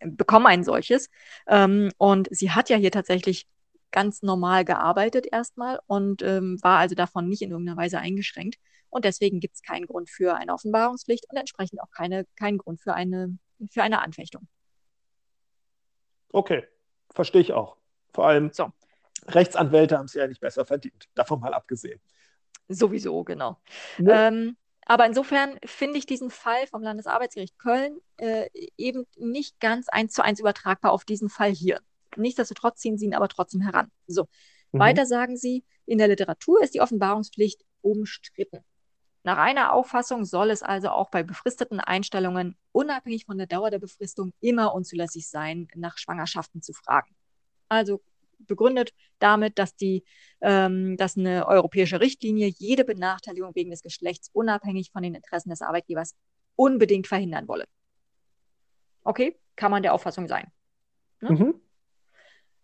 bekommen 0.00 0.46
ein 0.46 0.64
solches. 0.64 1.10
Ähm, 1.46 1.90
und 1.98 2.28
sie 2.30 2.50
hat 2.50 2.70
ja 2.70 2.76
hier 2.76 2.90
tatsächlich 2.90 3.46
ganz 3.90 4.22
normal 4.22 4.64
gearbeitet 4.64 5.26
erstmal 5.30 5.80
und 5.86 6.22
ähm, 6.22 6.58
war 6.62 6.78
also 6.78 6.94
davon 6.94 7.28
nicht 7.28 7.42
in 7.42 7.50
irgendeiner 7.50 7.78
Weise 7.78 7.98
eingeschränkt. 7.98 8.56
Und 8.90 9.04
deswegen 9.04 9.40
gibt 9.40 9.54
es 9.54 9.62
keinen 9.62 9.86
Grund 9.86 10.10
für 10.10 10.34
eine 10.34 10.52
Offenbarungspflicht 10.52 11.26
und 11.30 11.36
entsprechend 11.36 11.80
auch 11.80 11.90
keine, 11.90 12.24
keinen 12.36 12.58
Grund 12.58 12.80
für 12.80 12.94
eine, 12.94 13.38
für 13.70 13.82
eine 13.82 14.00
Anfechtung. 14.02 14.46
Okay, 16.32 16.64
verstehe 17.10 17.40
ich 17.40 17.52
auch. 17.52 17.76
Vor 18.12 18.26
allem 18.26 18.50
so. 18.52 18.72
Rechtsanwälte 19.26 19.98
haben 19.98 20.06
es 20.06 20.14
ja 20.14 20.26
nicht 20.26 20.40
besser 20.40 20.64
verdient, 20.64 21.08
davon 21.14 21.40
mal 21.40 21.52
abgesehen. 21.52 22.00
Sowieso, 22.68 23.24
genau. 23.24 23.60
Ne? 23.98 24.12
Ähm, 24.12 24.56
aber 24.88 25.06
insofern 25.06 25.58
finde 25.64 25.98
ich 25.98 26.06
diesen 26.06 26.30
Fall 26.30 26.66
vom 26.66 26.82
Landesarbeitsgericht 26.82 27.58
Köln 27.58 27.98
äh, 28.16 28.48
eben 28.76 29.06
nicht 29.16 29.60
ganz 29.60 29.88
eins 29.88 30.14
zu 30.14 30.24
eins 30.24 30.40
übertragbar 30.40 30.92
auf 30.92 31.04
diesen 31.04 31.28
Fall 31.28 31.52
hier. 31.52 31.80
Nichtsdestotrotz 32.16 32.80
ziehen 32.80 32.98
sie 32.98 33.04
ihn 33.06 33.14
aber 33.14 33.28
trotzdem 33.28 33.60
heran. 33.60 33.90
So, 34.06 34.28
Mhm. 34.72 34.80
weiter 34.80 35.06
sagen 35.06 35.36
sie, 35.36 35.64
in 35.86 35.98
der 35.98 36.08
Literatur 36.08 36.62
ist 36.62 36.74
die 36.74 36.80
Offenbarungspflicht 36.80 37.64
umstritten. 37.82 38.64
Nach 39.24 39.38
einer 39.38 39.72
Auffassung 39.72 40.24
soll 40.24 40.50
es 40.50 40.62
also 40.62 40.90
auch 40.90 41.10
bei 41.10 41.22
befristeten 41.22 41.80
Einstellungen 41.80 42.56
unabhängig 42.72 43.26
von 43.26 43.38
der 43.38 43.46
Dauer 43.46 43.70
der 43.70 43.78
Befristung 43.78 44.32
immer 44.40 44.74
unzulässig 44.74 45.28
sein, 45.28 45.68
nach 45.74 45.98
Schwangerschaften 45.98 46.62
zu 46.62 46.72
fragen. 46.72 47.14
Also 47.68 48.00
begründet 48.38 48.92
damit, 49.18 49.58
dass 49.58 49.76
die, 49.76 50.04
ähm, 50.40 50.96
dass 50.96 51.16
eine 51.16 51.46
europäische 51.46 52.00
Richtlinie 52.00 52.48
jede 52.48 52.84
Benachteiligung 52.84 53.54
wegen 53.54 53.70
des 53.70 53.82
Geschlechts 53.82 54.30
unabhängig 54.32 54.90
von 54.90 55.02
den 55.02 55.14
Interessen 55.14 55.50
des 55.50 55.62
Arbeitgebers 55.62 56.14
unbedingt 56.56 57.06
verhindern 57.06 57.48
wolle. 57.48 57.64
Okay, 59.02 59.38
kann 59.56 59.70
man 59.70 59.82
der 59.82 59.94
Auffassung 59.94 60.28
sein. 60.28 60.50
Ne? 61.20 61.30
Mhm. 61.30 61.60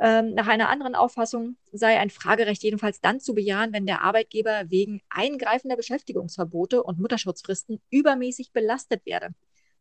Ähm, 0.01 0.35
nach 0.35 0.49
einer 0.49 0.69
anderen 0.69 0.95
Auffassung 0.95 1.57
sei 1.73 1.99
ein 1.99 2.11
Fragerecht 2.11 2.63
jedenfalls 2.63 3.01
dann 3.01 3.21
zu 3.21 3.35
bejahen, 3.35 3.73
wenn 3.73 3.87
der 3.87 4.03
Arbeitgeber 4.03 4.65
wegen 4.69 5.01
eingreifender 5.09 5.77
Beschäftigungsverbote 5.77 6.83
und 6.83 6.99
Mutterschutzfristen 6.99 7.81
übermäßig 7.91 8.53
belastet 8.53 9.07
werde, 9.07 9.29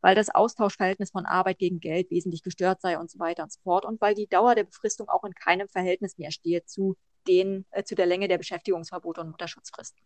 weil 0.03 0.15
das 0.15 0.29
Austauschverhältnis 0.29 1.11
von 1.11 1.25
Arbeit 1.25 1.59
gegen 1.59 1.79
Geld 1.79 2.11
wesentlich 2.11 2.43
gestört 2.43 2.81
sei 2.81 2.99
und 2.99 3.09
so 3.09 3.19
weiter 3.19 3.43
und 3.43 3.51
so 3.53 3.59
fort 3.63 3.85
und 3.85 4.01
weil 4.01 4.13
die 4.13 4.27
Dauer 4.27 4.53
der 4.53 4.65
Befristung 4.65 5.07
auch 5.07 5.23
in 5.23 5.33
keinem 5.33 5.69
Verhältnis 5.69 6.17
mehr 6.17 6.29
stehe 6.29 6.63
zu, 6.65 6.97
den, 7.25 7.65
äh, 7.71 7.83
zu 7.83 7.95
der 7.95 8.05
Länge 8.05 8.27
der 8.27 8.37
Beschäftigungsverbote 8.37 9.21
und 9.21 9.31
Mutterschutzfristen. 9.31 10.05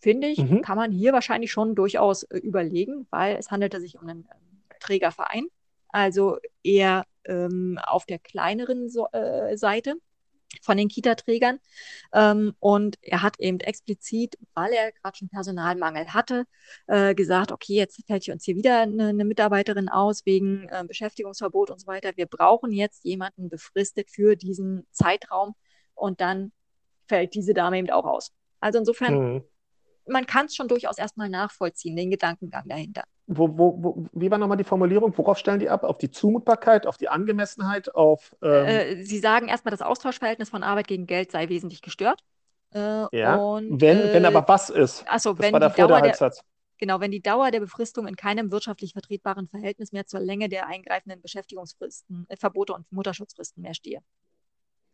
Finde 0.00 0.26
ich, 0.26 0.38
Mhm. 0.38 0.60
kann 0.62 0.76
man 0.76 0.90
hier 0.90 1.12
wahrscheinlich 1.12 1.52
schon 1.52 1.76
durchaus 1.76 2.24
äh, 2.24 2.38
überlegen, 2.38 3.06
weil 3.10 3.36
es 3.36 3.52
handelte 3.52 3.80
sich 3.80 3.96
um 3.96 4.08
einen 4.08 4.28
ähm, 4.32 4.62
Trägerverein, 4.80 5.46
also 5.90 6.38
eher 6.64 7.04
ähm, 7.26 7.78
auf 7.86 8.06
der 8.06 8.18
kleineren 8.18 8.88
so 8.90 9.06
äh, 9.12 9.56
Seite 9.56 9.94
von 10.62 10.76
den 10.76 10.88
Kita-Trägern. 10.88 11.58
Ähm, 12.12 12.54
und 12.58 12.98
er 13.02 13.22
hat 13.22 13.38
eben 13.38 13.60
explizit, 13.60 14.36
weil 14.54 14.72
er 14.72 14.92
gerade 14.92 15.16
schon 15.16 15.28
Personalmangel 15.28 16.12
hatte, 16.12 16.44
äh, 16.86 17.14
gesagt, 17.14 17.52
okay, 17.52 17.74
jetzt 17.74 18.02
fällt 18.06 18.28
uns 18.28 18.44
hier 18.44 18.56
wieder 18.56 18.80
eine, 18.80 19.08
eine 19.08 19.24
Mitarbeiterin 19.24 19.88
aus 19.88 20.26
wegen 20.26 20.68
äh, 20.68 20.84
Beschäftigungsverbot 20.86 21.70
und 21.70 21.80
so 21.80 21.86
weiter. 21.86 22.12
Wir 22.16 22.26
brauchen 22.26 22.72
jetzt 22.72 23.04
jemanden 23.04 23.48
befristet 23.48 24.10
für 24.10 24.36
diesen 24.36 24.86
Zeitraum 24.92 25.54
und 25.94 26.20
dann 26.20 26.52
fällt 27.08 27.34
diese 27.34 27.54
Dame 27.54 27.78
eben 27.78 27.90
auch 27.90 28.04
aus. 28.04 28.32
Also 28.60 28.78
insofern, 28.78 29.34
Mhm. 29.34 29.44
man 30.06 30.26
kann 30.26 30.46
es 30.46 30.54
schon 30.54 30.68
durchaus 30.68 30.98
erstmal 30.98 31.28
nachvollziehen, 31.28 31.96
den 31.96 32.10
Gedankengang 32.10 32.68
dahinter. 32.68 33.04
Wo, 33.32 33.56
wo, 33.56 33.76
wo, 33.80 34.04
wie 34.12 34.28
war 34.28 34.38
nochmal 34.38 34.56
die 34.56 34.64
Formulierung? 34.64 35.16
Worauf 35.16 35.38
stellen 35.38 35.60
die 35.60 35.68
ab? 35.68 35.84
Auf 35.84 35.98
die 35.98 36.10
Zumutbarkeit, 36.10 36.84
auf 36.84 36.96
die 36.96 37.08
Angemessenheit, 37.08 37.94
auf 37.94 38.34
ähm, 38.42 38.66
Äh, 38.66 39.02
Sie 39.04 39.20
sagen 39.20 39.46
erstmal, 39.46 39.70
das 39.70 39.82
Austauschverhältnis 39.82 40.50
von 40.50 40.64
Arbeit 40.64 40.88
gegen 40.88 41.06
Geld 41.06 41.30
sei 41.30 41.48
wesentlich 41.48 41.80
gestört. 41.80 42.24
Äh, 42.74 43.06
ja. 43.16 43.36
und, 43.36 43.80
wenn, 43.80 43.98
wenn 44.12 44.24
äh, 44.24 44.26
aber 44.26 44.46
was 44.48 44.68
ist. 44.68 45.04
Achso, 45.08 45.38
wenn 45.38 45.52
war 45.52 45.60
davor 45.60 45.76
der 45.76 45.86
Dauer 45.86 45.96
der, 45.98 46.10
Halbsatz. 46.10 46.42
genau, 46.78 47.00
wenn 47.00 47.12
die 47.12 47.22
Dauer 47.22 47.52
der 47.52 47.60
Befristung 47.60 48.08
in 48.08 48.16
keinem 48.16 48.50
wirtschaftlich 48.50 48.94
vertretbaren 48.94 49.48
Verhältnis 49.48 49.92
mehr 49.92 50.06
zur 50.06 50.20
Länge 50.20 50.48
der 50.48 50.66
eingreifenden 50.66 51.22
Beschäftigungsfristen, 51.22 52.26
äh, 52.28 52.36
Verbote 52.36 52.72
und 52.72 52.90
Mutterschutzfristen 52.90 53.62
mehr 53.62 53.74
stehe. 53.74 54.00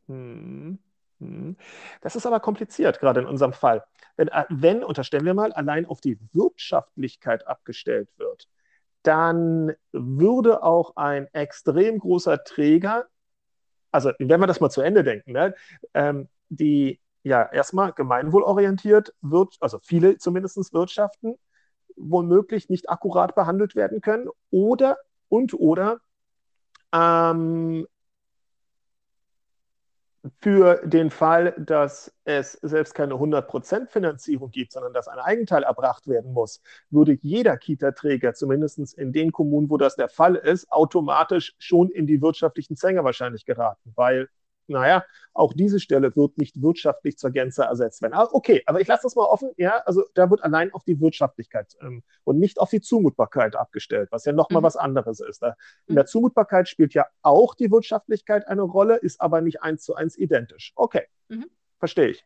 Hm. 0.09 0.79
Hm. 1.21 1.57
Das 2.03 2.17
ist 2.17 2.27
aber 2.27 2.41
kompliziert, 2.41 3.01
gerade 3.01 3.21
in 3.21 3.27
unserem 3.27 3.53
Fall. 3.53 3.85
Wenn, 4.17 4.29
äh, 4.29 4.45
wenn, 4.49 4.85
unterstellen 4.85 5.25
wir 5.25 5.35
mal, 5.35 5.53
allein 5.53 5.87
auf 5.87 6.01
die 6.01 6.19
Wirtschaftlichkeit 6.33 7.47
abgestellt 7.47 8.09
wird, 8.17 8.49
dann 9.03 9.73
würde 9.93 10.63
auch 10.63 10.97
ein 10.97 11.29
extrem 11.33 11.99
großer 11.99 12.45
Träger, 12.45 13.07
also 13.93 14.11
wenn 14.19 14.41
wir 14.41 14.47
das 14.47 14.61
mal 14.61 14.71
zu 14.71 14.83
Ende 14.83 15.05
denken, 15.05 15.33
ne, 15.33 15.55
ähm, 15.95 16.29
die 16.49 17.01
ja 17.23 17.45
erstmal 17.51 17.93
gemeinwohlorientiert 17.93 19.15
wird, 19.21 19.57
also 19.61 19.79
viele 19.81 20.19
zumindest 20.19 20.73
wirtschaften, 20.73 21.37
womöglich 21.97 22.69
nicht 22.69 22.91
akkurat 22.91 23.35
behandelt 23.35 23.75
werden 23.75 24.01
können 24.01 24.29
oder 24.51 24.99
und 25.29 25.55
oder 25.55 26.01
ähm, 26.93 27.87
für 30.41 30.81
den 30.85 31.11
Fall, 31.11 31.55
dass 31.59 32.13
es 32.25 32.53
selbst 32.53 32.95
keine 32.95 33.15
100% 33.15 33.89
Finanzierung 33.89 34.51
gibt, 34.51 34.73
sondern 34.73 34.93
dass 34.93 35.09
ein 35.09 35.19
Eigenteil 35.19 35.63
erbracht 35.63 36.07
werden 36.09 36.33
muss, 36.33 36.61
würde 36.91 37.19
jeder 37.23 37.57
Kita-Träger, 37.57 38.35
zumindest 38.35 38.95
in 38.95 39.13
den 39.13 39.33
Kommunen, 39.33 39.71
wo 39.71 39.77
das 39.77 39.97
der 39.97 40.09
Fall 40.09 40.37
ist, 40.37 40.71
automatisch 40.71 41.55
schon 41.59 41.91
in 41.91 42.07
die 42.07 42.21
wirtschaftlichen 42.21 42.77
Zwänge 42.77 43.05
wahrscheinlich 43.05 43.45
geraten, 43.45 43.93
weil, 43.95 44.29
naja, 44.69 45.05
auch 45.35 45.53
diese 45.53 45.81
Stelle 45.81 46.15
wird 46.17 46.39
nicht 46.39 46.61
wirtschaftlich 46.63 47.19
zur 47.19 47.31
Gänze 47.31 47.65
ersetzt 47.65 48.03
werden. 48.03 48.15
Ah, 48.15 48.29
okay, 48.33 48.63
aber 48.67 48.81
ich 48.81 48.89
lasse 48.89 49.03
das 49.05 49.15
mal 49.17 49.25
offen, 49.25 49.51
ja, 49.57 49.79
also 49.87 50.05
da 50.15 50.31
wird 50.31 50.43
allein 50.43 50.73
auf 50.73 50.85
die 50.85 51.01
Wirtschaftlichkeit 51.01 51.77
ähm, 51.81 52.03
und 52.25 52.39
nicht 52.39 52.59
auf 52.59 52.71
die 52.71 52.81
Zumutbarkeit 52.81 53.57
abgestellt, 53.57 54.09
was 54.13 54.25
ja 54.25 54.33
nochmal 54.33 54.61
Mhm. 54.63 54.67
was 54.67 54.77
anderes 54.77 55.21
ist. 55.21 55.43
Da, 55.43 55.57
in 55.87 55.93
Mhm. 55.93 55.97
der 55.97 56.07
Zumutbarkeit 56.07 56.69
spielt 56.69 56.95
ja 56.95 57.07
auch 57.23 57.55
die 57.55 57.71
Wirtschaftlichkeit 57.71 58.47
eine 58.49 58.63
Rolle, 58.63 58.97
ist 58.97 59.21
aber 59.21 59.41
nicht 59.41 59.63
eins 59.63 59.83
zu 59.83 59.95
eins 59.95 60.17
identisch. 60.17 60.73
Okay, 60.77 61.07
Mhm. 61.29 61.47
verstehe 61.79 62.09
ich. 62.09 62.25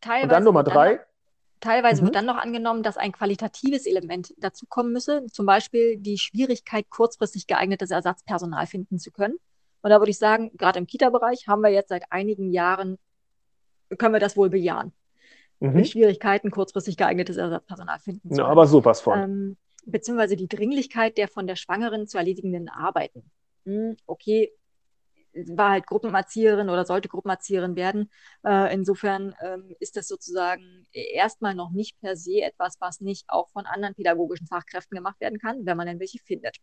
Teilweise 0.00 0.24
Und 0.24 0.32
dann 0.32 0.44
Nummer 0.44 0.64
drei. 0.64 1.00
teilweise 1.60 2.02
Mhm. 2.02 2.06
wird 2.06 2.14
dann 2.16 2.26
noch 2.26 2.36
angenommen, 2.36 2.82
dass 2.82 2.96
ein 2.96 3.12
qualitatives 3.12 3.86
Element 3.86 4.34
dazu 4.38 4.66
kommen 4.68 4.92
müsse, 4.92 5.26
zum 5.32 5.46
Beispiel 5.46 5.96
die 5.96 6.18
Schwierigkeit, 6.18 6.90
kurzfristig 6.90 7.46
geeignetes 7.46 7.90
Ersatzpersonal 7.90 8.66
finden 8.66 8.98
zu 8.98 9.10
können. 9.10 9.38
Und 9.82 9.90
da 9.90 10.00
würde 10.00 10.10
ich 10.10 10.18
sagen, 10.18 10.50
gerade 10.56 10.78
im 10.78 10.86
Kita-Bereich 10.86 11.46
haben 11.48 11.62
wir 11.62 11.70
jetzt 11.70 11.88
seit 11.88 12.10
einigen 12.10 12.52
Jahren, 12.52 12.98
können 13.98 14.14
wir 14.14 14.20
das 14.20 14.36
wohl 14.36 14.50
bejahen. 14.50 14.92
Mhm. 15.60 15.84
Schwierigkeiten, 15.84 16.50
kurzfristig 16.50 16.96
geeignetes 16.96 17.36
Ersatzpersonal 17.36 17.98
finden 17.98 18.30
zu 18.30 18.40
Ja, 18.40 18.46
aber 18.46 18.66
sowas 18.66 19.00
von. 19.00 19.18
Ähm, 19.18 19.56
beziehungsweise 19.86 20.36
die 20.36 20.48
Dringlichkeit 20.48 21.16
der 21.16 21.28
von 21.28 21.46
der 21.46 21.56
Schwangeren 21.56 22.06
zu 22.06 22.18
erledigenden 22.18 22.68
Arbeiten. 22.68 23.30
Hm, 23.64 23.96
okay, 24.06 24.52
war 25.48 25.70
halt 25.70 25.86
Gruppenerzieherin 25.86 26.70
oder 26.70 26.84
sollte 26.84 27.08
Gruppenerzieherin 27.08 27.76
werden. 27.76 28.10
Äh, 28.44 28.72
insofern 28.74 29.34
ähm, 29.40 29.74
ist 29.80 29.96
das 29.96 30.08
sozusagen 30.08 30.86
erstmal 30.92 31.54
noch 31.54 31.70
nicht 31.70 32.00
per 32.00 32.16
se 32.16 32.40
etwas, 32.42 32.76
was 32.80 33.00
nicht 33.00 33.24
auch 33.28 33.48
von 33.50 33.66
anderen 33.66 33.94
pädagogischen 33.94 34.46
Fachkräften 34.46 34.96
gemacht 34.96 35.20
werden 35.20 35.38
kann, 35.38 35.66
wenn 35.66 35.76
man 35.76 35.86
denn 35.86 36.00
welche 36.00 36.18
findet. 36.18 36.56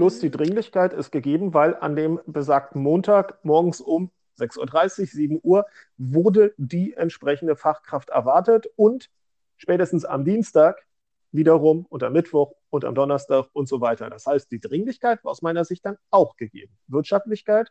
Plus 0.00 0.18
die 0.18 0.30
Dringlichkeit 0.30 0.94
ist 0.94 1.10
gegeben, 1.10 1.52
weil 1.52 1.76
an 1.76 1.94
dem 1.94 2.20
besagten 2.24 2.80
Montag 2.80 3.44
morgens 3.44 3.82
um 3.82 4.10
6.30 4.38 5.00
Uhr, 5.00 5.06
7 5.06 5.40
Uhr 5.42 5.66
wurde 5.98 6.54
die 6.56 6.94
entsprechende 6.94 7.54
Fachkraft 7.54 8.08
erwartet 8.08 8.66
und 8.76 9.10
spätestens 9.58 10.06
am 10.06 10.24
Dienstag 10.24 10.86
wiederum 11.32 11.84
und 11.84 12.02
am 12.02 12.14
Mittwoch 12.14 12.54
und 12.70 12.86
am 12.86 12.94
Donnerstag 12.94 13.50
und 13.52 13.68
so 13.68 13.82
weiter. 13.82 14.08
Das 14.08 14.24
heißt, 14.24 14.50
die 14.50 14.58
Dringlichkeit 14.58 15.22
war 15.22 15.32
aus 15.32 15.42
meiner 15.42 15.66
Sicht 15.66 15.84
dann 15.84 15.98
auch 16.08 16.36
gegeben. 16.36 16.74
Wirtschaftlichkeit, 16.86 17.70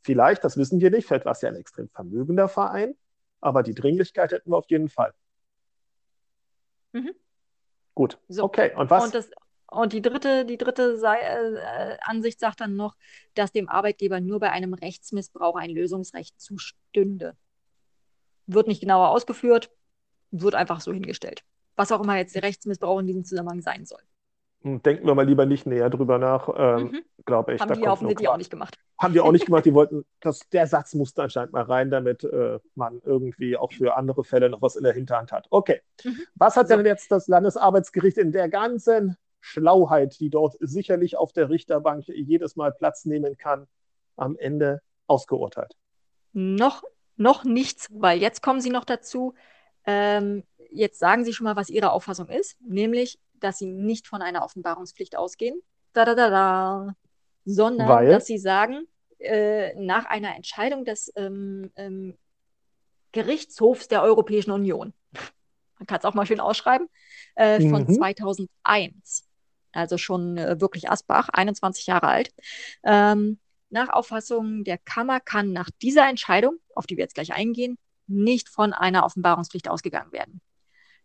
vielleicht, 0.00 0.42
das 0.44 0.56
wissen 0.56 0.80
wir 0.80 0.90
nicht, 0.90 1.06
vielleicht 1.06 1.26
war 1.26 1.32
es 1.32 1.42
ja 1.42 1.50
ein 1.50 1.56
extrem 1.56 1.90
vermögender 1.90 2.48
Verein, 2.48 2.94
aber 3.42 3.62
die 3.62 3.74
Dringlichkeit 3.74 4.32
hätten 4.32 4.50
wir 4.50 4.56
auf 4.56 4.70
jeden 4.70 4.88
Fall. 4.88 5.12
Mhm. 6.94 7.14
Gut, 7.94 8.18
So. 8.28 8.44
okay. 8.44 8.72
Und 8.74 8.88
was? 8.88 9.04
Und, 9.04 9.14
das, 9.14 9.30
und 9.70 9.92
die 9.92 10.02
dritte, 10.02 10.44
die 10.44 10.56
dritte 10.58 10.98
Sei 10.98 11.16
äh, 11.18 11.96
Ansicht 12.02 12.40
sagt 12.40 12.60
dann 12.60 12.76
noch, 12.76 12.96
dass 13.34 13.52
dem 13.52 13.68
Arbeitgeber 13.68 14.20
nur 14.20 14.40
bei 14.40 14.50
einem 14.50 14.74
Rechtsmissbrauch 14.74 15.56
ein 15.56 15.70
Lösungsrecht 15.70 16.40
zustünde. 16.40 17.36
Wird 18.46 18.66
nicht 18.66 18.80
genauer 18.80 19.10
ausgeführt, 19.10 19.70
wird 20.30 20.54
einfach 20.54 20.80
so 20.80 20.92
hingestellt. 20.92 21.42
Was 21.76 21.92
auch 21.92 22.02
immer 22.02 22.16
jetzt 22.16 22.34
der 22.34 22.42
Rechtsmissbrauch 22.42 22.98
in 23.00 23.06
diesem 23.06 23.24
Zusammenhang 23.24 23.62
sein 23.62 23.86
soll. 23.86 24.00
Hm, 24.62 24.82
Denken 24.82 25.06
wir 25.06 25.14
mal 25.14 25.26
lieber 25.26 25.46
nicht 25.46 25.66
näher 25.66 25.88
drüber 25.88 26.18
nach, 26.18 26.48
ähm, 26.54 26.86
Mhm. 26.88 27.02
glaube 27.24 27.54
ich. 27.54 27.60
Haben 27.60 27.80
die 27.80 27.88
offensichtlich 27.88 28.28
auch 28.28 28.36
nicht 28.36 28.50
gemacht. 28.50 28.76
Haben 28.98 29.14
die 29.14 29.20
auch 29.20 29.32
nicht 29.32 29.46
gemacht. 29.46 29.64
Die 29.64 29.72
wollten, 29.74 30.04
das, 30.20 30.40
der 30.50 30.66
Satz 30.66 30.94
musste 30.94 31.22
anscheinend 31.22 31.52
mal 31.52 31.62
rein, 31.62 31.90
damit 31.90 32.24
äh, 32.24 32.58
man 32.74 33.00
irgendwie 33.04 33.56
auch 33.56 33.72
für 33.72 33.96
andere 33.96 34.24
Fälle 34.24 34.50
noch 34.50 34.60
was 34.60 34.76
in 34.76 34.82
der 34.84 34.92
Hinterhand 34.92 35.32
hat. 35.32 35.46
Okay. 35.50 35.80
Mhm. 36.04 36.20
Was 36.34 36.56
hat 36.56 36.68
So. 36.68 36.76
denn 36.76 36.84
jetzt 36.84 37.10
das 37.10 37.28
Landesarbeitsgericht 37.28 38.18
in 38.18 38.32
der 38.32 38.48
ganzen 38.50 39.16
Schlauheit, 39.40 40.20
die 40.20 40.30
dort 40.30 40.56
sicherlich 40.60 41.16
auf 41.16 41.32
der 41.32 41.48
Richterbank 41.48 42.06
jedes 42.08 42.56
Mal 42.56 42.72
Platz 42.72 43.04
nehmen 43.04 43.36
kann, 43.36 43.66
am 44.16 44.36
Ende 44.36 44.82
ausgeurteilt? 45.06 45.76
Noch, 46.32 46.82
noch 47.16 47.44
nichts, 47.44 47.88
weil 47.90 48.20
jetzt 48.20 48.42
kommen 48.42 48.60
sie 48.60 48.70
noch 48.70 48.84
dazu. 48.84 49.34
Ähm, 49.86 50.44
jetzt 50.70 50.98
sagen 50.98 51.24
sie 51.24 51.32
schon 51.32 51.44
mal, 51.44 51.56
was 51.56 51.70
ihre 51.70 51.90
Auffassung 51.92 52.28
ist, 52.28 52.60
nämlich, 52.60 53.18
dass 53.34 53.58
sie 53.58 53.66
nicht 53.66 54.06
von 54.06 54.22
einer 54.22 54.44
Offenbarungspflicht 54.44 55.16
ausgehen, 55.16 55.60
da, 55.92 56.04
da, 56.04 56.14
da, 56.14 56.30
da, 56.30 56.94
sondern 57.44 57.88
Weil? 57.88 58.08
dass 58.10 58.26
sie 58.26 58.38
sagen, 58.38 58.86
äh, 59.18 59.74
nach 59.74 60.04
einer 60.06 60.36
Entscheidung 60.36 60.84
des 60.84 61.12
ähm, 61.16 61.70
ähm, 61.76 62.16
Gerichtshofs 63.12 63.88
der 63.88 64.02
Europäischen 64.02 64.50
Union. 64.50 64.92
Man 65.78 65.86
kann 65.86 65.98
es 65.98 66.04
auch 66.04 66.14
mal 66.14 66.26
schön 66.26 66.40
ausschreiben, 66.40 66.88
äh, 67.34 67.60
von 67.68 67.84
mhm. 67.84 67.94
2001. 67.94 69.29
Also 69.72 69.98
schon 69.98 70.36
äh, 70.36 70.60
wirklich 70.60 70.90
Asbach, 70.90 71.28
21 71.28 71.86
Jahre 71.86 72.08
alt. 72.08 72.30
Ähm, 72.82 73.38
nach 73.70 73.88
Auffassung 73.88 74.64
der 74.64 74.78
Kammer 74.78 75.20
kann 75.20 75.52
nach 75.52 75.70
dieser 75.82 76.08
Entscheidung, 76.08 76.58
auf 76.74 76.86
die 76.86 76.96
wir 76.96 77.04
jetzt 77.04 77.14
gleich 77.14 77.32
eingehen, 77.32 77.78
nicht 78.06 78.48
von 78.48 78.72
einer 78.72 79.04
Offenbarungspflicht 79.04 79.68
ausgegangen 79.68 80.12
werden. 80.12 80.40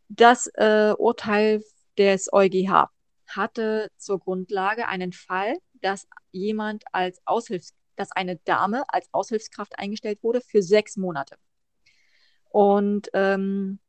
Das 0.10 0.48
äh, 0.56 0.94
Urteil 0.98 1.64
des 1.98 2.32
EuGH 2.34 2.90
hatte 3.28 3.92
zur 3.98 4.20
Grundlage 4.20 4.88
einen 4.88 5.14
Fall, 5.14 5.58
dass 5.82 6.08
jemand 6.32 6.84
als 6.92 7.22
Aushilfs, 7.26 7.74
dass 7.96 8.12
eine 8.12 8.38
Dame 8.38 8.84
als 8.88 9.08
Aushilfskraft 9.12 9.78
eingestellt 9.80 10.24
wurde 10.24 10.42
für 10.42 10.62
sechs 10.62 10.98
Monate. 10.98 11.38
Und 12.50 13.10
ähm, 13.14 13.80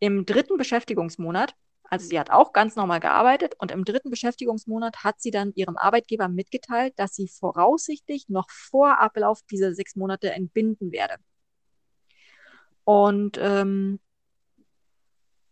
im 0.00 0.26
dritten 0.26 0.58
Beschäftigungsmonat, 0.58 1.54
also 1.88 2.06
sie 2.06 2.20
hat 2.20 2.30
auch 2.30 2.52
ganz 2.52 2.76
normal 2.76 3.00
gearbeitet 3.00 3.54
und 3.58 3.70
im 3.70 3.84
dritten 3.84 4.10
Beschäftigungsmonat 4.10 5.04
hat 5.04 5.20
sie 5.20 5.30
dann 5.30 5.52
ihrem 5.54 5.76
Arbeitgeber 5.76 6.28
mitgeteilt, 6.28 6.94
dass 6.96 7.14
sie 7.14 7.28
voraussichtlich 7.28 8.28
noch 8.28 8.50
vor 8.50 9.00
Ablauf 9.00 9.40
dieser 9.50 9.74
sechs 9.74 9.96
Monate 9.96 10.30
entbinden 10.32 10.92
werde. 10.92 11.16
Und 12.84 13.38
ähm, 13.40 14.00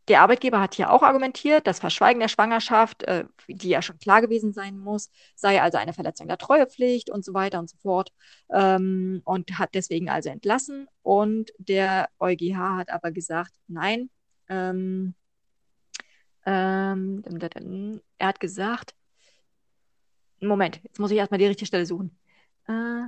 der 0.09 0.20
Arbeitgeber 0.20 0.61
hat 0.61 0.75
hier 0.75 0.92
auch 0.92 1.03
argumentiert, 1.03 1.66
das 1.66 1.81
Verschweigen 1.81 2.20
der 2.20 2.29
Schwangerschaft, 2.29 3.03
äh, 3.05 3.25
die 3.49 3.70
ja 3.70 3.83
schon 3.83 3.99
klar 3.99 4.20
gewesen 4.20 4.53
sein 4.53 4.79
muss, 4.79 5.11
sei 5.35 5.61
also 5.61 5.79
eine 5.79 5.92
Verletzung 5.94 6.29
der 6.29 6.38
Treuepflicht 6.38 7.11
und 7.11 7.25
so 7.25 7.35
weiter 7.35 7.59
und 7.59 7.68
so 7.68 7.77
fort 7.79 8.12
ähm, 8.51 9.22
und 9.25 9.59
hat 9.59 9.70
deswegen 9.75 10.09
also 10.09 10.29
entlassen. 10.29 10.87
Und 11.03 11.51
der 11.59 12.09
EuGH 12.20 12.57
hat 12.57 12.90
aber 12.90 13.11
gesagt, 13.11 13.53
nein, 13.66 14.11
ähm, 14.49 15.14
ähm, 16.46 17.22
er 18.18 18.28
hat 18.28 18.40
gesagt, 18.40 18.94
Moment, 20.40 20.80
jetzt 20.85 20.98
muss 20.98 21.11
ich 21.11 21.18
erstmal 21.18 21.38
die 21.38 21.46
richtige 21.46 21.66
Stelle 21.66 21.87
suchen. 21.87 22.16
Äh, 22.68 23.06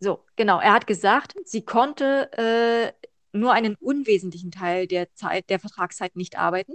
so, 0.00 0.24
genau, 0.36 0.60
er 0.60 0.72
hat 0.72 0.86
gesagt, 0.86 1.34
sie 1.44 1.64
konnte 1.64 2.30
äh, 2.32 2.92
nur 3.32 3.52
einen 3.52 3.74
unwesentlichen 3.76 4.50
Teil 4.50 4.86
der 4.86 5.12
Zeit, 5.14 5.50
der 5.50 5.58
Vertragszeit 5.58 6.16
nicht 6.16 6.38
arbeiten. 6.38 6.74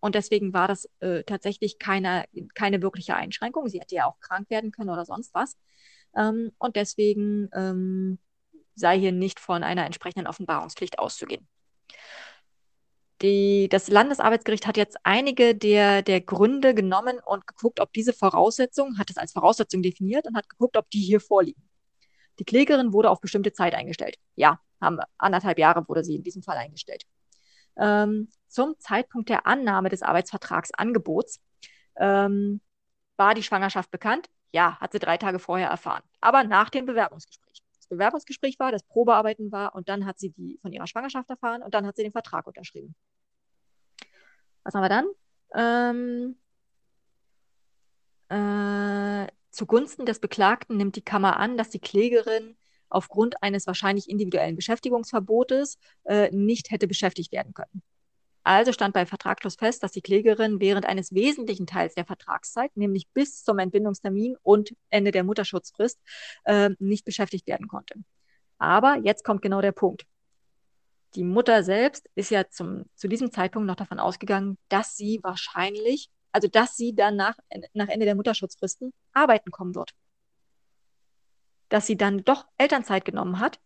Und 0.00 0.14
deswegen 0.14 0.52
war 0.52 0.68
das 0.68 0.88
äh, 1.00 1.24
tatsächlich 1.24 1.78
keine, 1.78 2.24
keine 2.54 2.82
wirkliche 2.82 3.16
Einschränkung. 3.16 3.68
Sie 3.68 3.80
hätte 3.80 3.96
ja 3.96 4.06
auch 4.06 4.20
krank 4.20 4.48
werden 4.50 4.70
können 4.72 4.90
oder 4.90 5.04
sonst 5.04 5.34
was. 5.34 5.56
Ähm, 6.16 6.52
und 6.58 6.76
deswegen 6.76 7.50
ähm, 7.52 8.18
sei 8.74 8.98
hier 8.98 9.12
nicht 9.12 9.40
von 9.40 9.64
einer 9.64 9.84
entsprechenden 9.86 10.28
Offenbarungspflicht 10.28 10.98
auszugehen. 10.98 11.48
Die, 13.20 13.68
das 13.68 13.88
Landesarbeitsgericht 13.88 14.66
hat 14.66 14.76
jetzt 14.76 14.96
einige 15.02 15.54
der, 15.54 16.02
der 16.02 16.20
Gründe 16.20 16.72
genommen 16.72 17.18
und 17.24 17.46
geguckt, 17.48 17.80
ob 17.80 17.92
diese 17.92 18.12
Voraussetzungen, 18.12 18.98
hat 18.98 19.10
es 19.10 19.16
als 19.16 19.32
Voraussetzung 19.32 19.82
definiert 19.82 20.26
und 20.26 20.36
hat 20.36 20.48
geguckt, 20.48 20.76
ob 20.76 20.88
die 20.90 21.00
hier 21.00 21.20
vorliegen. 21.20 21.68
Die 22.38 22.44
Klägerin 22.44 22.92
wurde 22.92 23.10
auf 23.10 23.20
bestimmte 23.20 23.52
Zeit 23.52 23.74
eingestellt. 23.74 24.16
Ja, 24.36 24.60
haben 24.80 25.00
anderthalb 25.18 25.58
Jahre 25.58 25.88
wurde 25.88 26.04
sie 26.04 26.14
in 26.14 26.22
diesem 26.22 26.42
Fall 26.42 26.56
eingestellt. 26.56 27.02
Ähm, 27.76 28.28
zum 28.46 28.78
Zeitpunkt 28.78 29.28
der 29.28 29.46
Annahme 29.46 29.88
des 29.88 30.02
Arbeitsvertragsangebots 30.02 31.40
ähm, 31.96 32.60
war 33.16 33.34
die 33.34 33.42
Schwangerschaft 33.42 33.90
bekannt. 33.90 34.28
Ja, 34.52 34.78
hat 34.80 34.92
sie 34.92 34.98
drei 34.98 35.16
Tage 35.16 35.38
vorher 35.38 35.68
erfahren, 35.68 36.02
aber 36.20 36.44
nach 36.44 36.70
dem 36.70 36.86
Bewerbungsgespräch. 36.86 37.47
Bewerbungsgespräch 37.88 38.58
war, 38.58 38.72
das 38.72 38.82
Probearbeiten 38.82 39.52
war 39.52 39.74
und 39.74 39.88
dann 39.88 40.06
hat 40.06 40.18
sie 40.18 40.30
die 40.30 40.58
von 40.60 40.72
ihrer 40.72 40.86
Schwangerschaft 40.86 41.28
erfahren 41.30 41.62
und 41.62 41.74
dann 41.74 41.86
hat 41.86 41.96
sie 41.96 42.02
den 42.02 42.12
Vertrag 42.12 42.46
unterschrieben. 42.46 42.94
Was 44.64 44.74
haben 44.74 44.82
wir 44.82 44.88
dann? 44.88 45.06
Ähm, 45.54 46.36
äh, 48.28 49.32
zugunsten 49.50 50.06
des 50.06 50.18
Beklagten 50.20 50.76
nimmt 50.76 50.96
die 50.96 51.02
Kammer 51.02 51.38
an, 51.38 51.56
dass 51.56 51.70
die 51.70 51.80
Klägerin 51.80 52.56
aufgrund 52.90 53.42
eines 53.42 53.66
wahrscheinlich 53.66 54.08
individuellen 54.08 54.56
Beschäftigungsverbotes 54.56 55.78
äh, 56.04 56.30
nicht 56.30 56.70
hätte 56.70 56.88
beschäftigt 56.88 57.32
werden 57.32 57.54
können. 57.54 57.82
Also 58.48 58.72
stand 58.72 58.94
bei 58.94 59.04
Vertragsschluss 59.04 59.56
fest, 59.56 59.82
dass 59.82 59.92
die 59.92 60.00
Klägerin 60.00 60.58
während 60.58 60.86
eines 60.86 61.12
wesentlichen 61.12 61.66
Teils 61.66 61.94
der 61.94 62.06
Vertragszeit, 62.06 62.74
nämlich 62.78 63.06
bis 63.12 63.44
zum 63.44 63.58
Entbindungstermin 63.58 64.38
und 64.42 64.74
Ende 64.88 65.10
der 65.10 65.22
Mutterschutzfrist, 65.22 66.00
äh, 66.44 66.70
nicht 66.78 67.04
beschäftigt 67.04 67.46
werden 67.46 67.68
konnte. 67.68 67.96
Aber 68.56 68.96
jetzt 69.04 69.22
kommt 69.22 69.42
genau 69.42 69.60
der 69.60 69.72
Punkt. 69.72 70.06
Die 71.14 71.24
Mutter 71.24 71.62
selbst 71.62 72.08
ist 72.14 72.30
ja 72.30 72.48
zum, 72.48 72.86
zu 72.94 73.06
diesem 73.06 73.30
Zeitpunkt 73.32 73.66
noch 73.66 73.76
davon 73.76 73.98
ausgegangen, 73.98 74.56
dass 74.70 74.96
sie 74.96 75.20
wahrscheinlich, 75.22 76.08
also 76.32 76.48
dass 76.48 76.74
sie 76.74 76.94
dann 76.94 77.16
nach, 77.16 77.36
nach 77.74 77.88
Ende 77.88 78.06
der 78.06 78.14
Mutterschutzfristen 78.14 78.94
arbeiten 79.12 79.50
kommen 79.50 79.74
wird. 79.74 79.90
Dass 81.68 81.86
sie 81.86 81.98
dann 81.98 82.24
doch 82.24 82.46
Elternzeit 82.56 83.04
genommen 83.04 83.40
hat, 83.40 83.60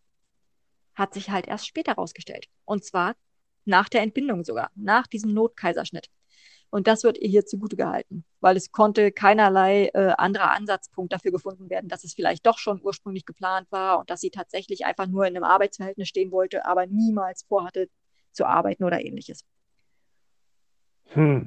hat 0.96 1.14
sich 1.14 1.30
halt 1.30 1.46
erst 1.46 1.68
später 1.68 1.92
herausgestellt. 1.92 2.48
Und 2.64 2.84
zwar 2.84 3.14
nach 3.64 3.88
der 3.88 4.02
Entbindung 4.02 4.44
sogar, 4.44 4.70
nach 4.74 5.06
diesem 5.06 5.32
Notkaiserschnitt. 5.32 6.08
Und 6.70 6.86
das 6.86 7.04
wird 7.04 7.18
ihr 7.18 7.28
hier 7.28 7.44
zugute 7.44 7.76
gehalten, 7.76 8.24
weil 8.40 8.56
es 8.56 8.72
konnte 8.72 9.12
keinerlei 9.12 9.90
äh, 9.92 10.14
anderer 10.16 10.52
Ansatzpunkt 10.52 11.12
dafür 11.12 11.30
gefunden 11.30 11.68
werden, 11.68 11.88
dass 11.88 12.02
es 12.02 12.14
vielleicht 12.14 12.46
doch 12.46 12.58
schon 12.58 12.80
ursprünglich 12.82 13.26
geplant 13.26 13.70
war 13.70 13.98
und 13.98 14.08
dass 14.08 14.22
sie 14.22 14.30
tatsächlich 14.30 14.86
einfach 14.86 15.06
nur 15.06 15.26
in 15.26 15.36
einem 15.36 15.44
Arbeitsverhältnis 15.44 16.08
stehen 16.08 16.32
wollte, 16.32 16.64
aber 16.64 16.86
niemals 16.86 17.42
vorhatte 17.42 17.90
zu 18.32 18.46
arbeiten 18.46 18.84
oder 18.84 19.04
ähnliches. 19.04 19.44
Hm. 21.08 21.46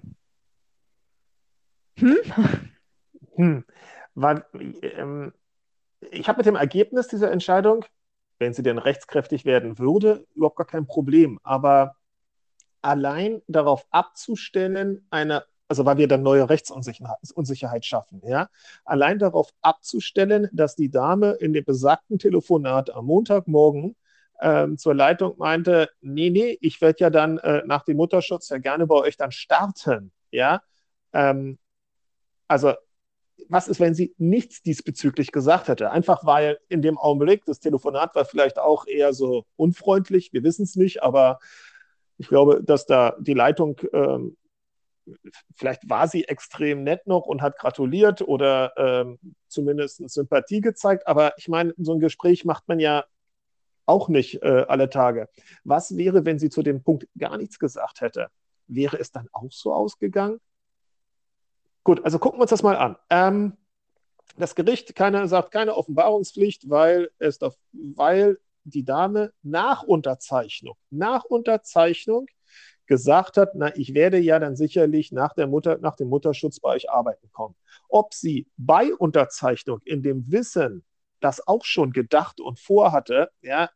Hm? 1.98 2.18
Hm. 3.38 3.66
War, 4.14 4.46
ähm, 4.54 5.34
ich 6.00 6.30
habe 6.30 6.38
mit 6.38 6.46
dem 6.46 6.56
Ergebnis 6.56 7.10
dieser 7.10 7.32
Entscheidung, 7.32 7.84
wenn 8.40 8.54
sie 8.54 8.64
denn 8.64 8.78
rechtskräftig 8.78 9.44
werden 9.44 9.78
würde, 9.78 10.26
überhaupt 10.36 10.56
gar 10.56 10.68
kein 10.68 10.88
Problem. 10.88 11.38
Aber 11.44 11.98
allein 12.86 13.42
darauf 13.48 13.88
abzustellen, 13.90 15.08
eine, 15.10 15.44
also 15.68 15.86
weil 15.86 15.98
wir 15.98 16.08
dann 16.08 16.22
neue 16.22 16.48
Rechtsunsicherheit 16.48 17.84
schaffen, 17.84 18.22
ja, 18.24 18.48
allein 18.86 19.18
darauf 19.18 19.50
abzustellen, 19.62 20.50
dass 20.54 20.76
die 20.76 20.92
Dame 20.92 21.32
in 21.32 21.52
dem 21.54 21.66
besagten 21.66 22.20
Telefonat 22.20 22.92
am 22.92 23.08
Montagmorgen 23.08 23.96
ähm, 24.40 24.78
zur 24.78 24.94
Leitung 24.94 25.36
meinte, 25.38 25.90
nee, 26.02 26.30
nee, 26.30 26.60
ich 26.62 26.80
werde 26.80 27.00
ja 27.00 27.10
dann 27.10 27.40
äh, 27.40 27.64
nach 27.66 27.84
dem 27.86 27.98
Mutterschutz 27.98 28.50
ja 28.50 28.60
gerne 28.60 28.86
bei 28.86 28.96
euch 28.96 29.18
dann 29.18 29.32
starten, 29.32 30.12
ja. 30.30 30.62
Ähm, 31.12 31.58
also 32.48 32.74
was 33.50 33.68
ist, 33.68 33.80
wenn 33.80 33.96
sie 33.96 34.14
nichts 34.18 34.62
diesbezüglich 34.62 35.32
gesagt 35.32 35.68
hätte? 35.68 35.90
Einfach 35.90 36.26
weil 36.26 36.60
in 36.70 36.82
dem 36.84 36.98
Augenblick 36.98 37.46
das 37.46 37.60
Telefonat 37.60 38.16
war 38.16 38.26
vielleicht 38.26 38.60
auch 38.60 38.86
eher 38.86 39.14
so 39.14 39.46
unfreundlich, 39.56 40.34
wir 40.34 40.44
wissen 40.44 40.64
es 40.64 40.76
nicht, 40.76 41.02
aber 41.02 41.40
ich 42.18 42.28
glaube, 42.28 42.64
dass 42.64 42.86
da 42.86 43.16
die 43.20 43.34
Leitung, 43.34 43.80
ähm, 43.94 44.38
vielleicht 45.56 45.90
war 45.90 46.08
sie 46.08 46.26
extrem 46.26 46.84
nett 46.84 47.06
noch 47.08 47.26
und 47.26 47.42
hat 47.42 47.58
gratuliert 47.58 48.22
oder 48.22 48.74
ähm, 48.78 49.20
zumindest 49.48 50.08
Sympathie 50.10 50.62
gezeigt. 50.62 51.08
Aber 51.08 51.34
ich 51.38 51.48
meine, 51.48 51.74
so 51.78 51.94
ein 51.94 52.00
Gespräch 52.00 52.46
macht 52.46 52.68
man 52.68 52.80
ja 52.80 53.06
auch 53.86 54.10
nicht 54.10 54.42
äh, 54.42 54.66
alle 54.68 54.90
Tage. 54.90 55.30
Was 55.64 55.96
wäre, 55.96 56.26
wenn 56.26 56.40
sie 56.40 56.50
zu 56.50 56.64
dem 56.64 56.84
Punkt 56.84 57.08
gar 57.18 57.38
nichts 57.38 57.60
gesagt 57.60 58.02
hätte? 58.02 58.30
Wäre 58.68 58.98
es 58.98 59.12
dann 59.12 59.28
auch 59.32 59.52
so 59.52 59.74
ausgegangen? 59.74 60.40
Gut, 61.84 62.04
also 62.04 62.18
gucken 62.18 62.40
wir 62.40 62.44
uns 62.44 62.50
das 62.50 62.64
mal 62.64 62.78
an. 62.78 62.96
Ähm, 63.12 63.58
das 64.38 64.56
Gericht 64.56 64.96
keine, 64.96 65.28
sagt 65.28 65.52
keine 65.52 65.76
Offenbarungspflicht, 65.76 66.70
weil, 66.70 67.12
es, 67.20 67.40
weil 67.72 68.40
die 68.66 68.84
Dame 68.84 69.32
nach 69.44 69.84
Unterzeichnung, 69.84 70.76
nach 70.90 71.24
Unterzeichnung 71.24 72.28
gesagt 72.88 73.38
hat, 73.38 73.56
na, 73.56 73.76
ich 73.76 73.94
werde 73.94 74.18
ja 74.20 74.40
dann 74.40 74.56
sicherlich 74.56 75.12
nach, 75.12 75.34
der 75.34 75.48
Mutter, 75.48 75.78
nach 75.80 75.96
dem 75.96 76.10
Mutterschutz 76.10 76.60
bei 76.60 76.70
euch 76.70 76.90
arbeiten 76.90 77.32
kommen. 77.32 77.56
Ob 77.90 78.14
sie 78.14 78.48
bei 78.58 78.94
Unterzeichnung 78.94 79.80
in 79.86 80.04
dem 80.04 80.32
Wissen 80.32 80.84
das 81.20 81.48
auch 81.48 81.66
schon 81.66 81.92
gedacht 81.92 82.40
und 82.40 82.60
vorhatte, 82.60 83.32
ja, 83.42 83.70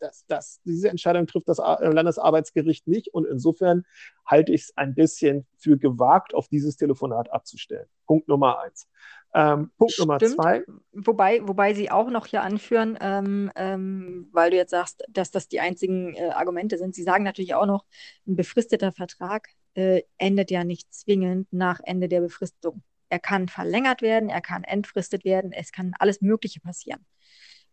das, 0.00 0.24
das, 0.26 0.60
diese 0.64 0.88
Entscheidung 0.88 1.26
trifft 1.26 1.48
das 1.48 1.58
Landesarbeitsgericht 1.58 2.86
nicht 2.86 3.08
und 3.08 3.26
insofern 3.26 3.84
halte 4.24 4.52
ich 4.52 4.62
es 4.62 4.76
ein 4.76 4.94
bisschen 4.94 5.46
für 5.56 5.78
gewagt, 5.78 6.34
auf 6.34 6.48
dieses 6.48 6.76
Telefonat 6.76 7.30
abzustellen. 7.30 7.86
Punkt 8.06 8.28
Nummer 8.28 8.60
eins. 8.60 8.88
Ähm, 9.34 9.70
Punkt 9.76 9.92
Stimmt. 9.92 10.08
Nummer 10.08 10.18
zwei. 10.20 10.64
Wobei, 10.92 11.46
wobei 11.46 11.74
Sie 11.74 11.90
auch 11.90 12.10
noch 12.10 12.26
hier 12.26 12.42
anführen, 12.42 12.98
ähm, 13.00 13.50
ähm, 13.56 14.28
weil 14.32 14.50
du 14.50 14.56
jetzt 14.56 14.70
sagst, 14.70 15.04
dass 15.08 15.30
das 15.30 15.48
die 15.48 15.60
einzigen 15.60 16.14
äh, 16.14 16.30
Argumente 16.30 16.78
sind. 16.78 16.94
Sie 16.94 17.02
sagen 17.02 17.24
natürlich 17.24 17.54
auch 17.54 17.66
noch, 17.66 17.84
ein 18.26 18.36
befristeter 18.36 18.92
Vertrag 18.92 19.48
äh, 19.74 20.02
endet 20.16 20.50
ja 20.50 20.64
nicht 20.64 20.92
zwingend 20.94 21.52
nach 21.52 21.80
Ende 21.84 22.08
der 22.08 22.20
Befristung. 22.20 22.82
Er 23.10 23.18
kann 23.18 23.48
verlängert 23.48 24.02
werden, 24.02 24.28
er 24.28 24.40
kann 24.40 24.64
entfristet 24.64 25.24
werden, 25.24 25.52
es 25.52 25.72
kann 25.72 25.94
alles 25.98 26.20
Mögliche 26.20 26.60
passieren. 26.60 27.06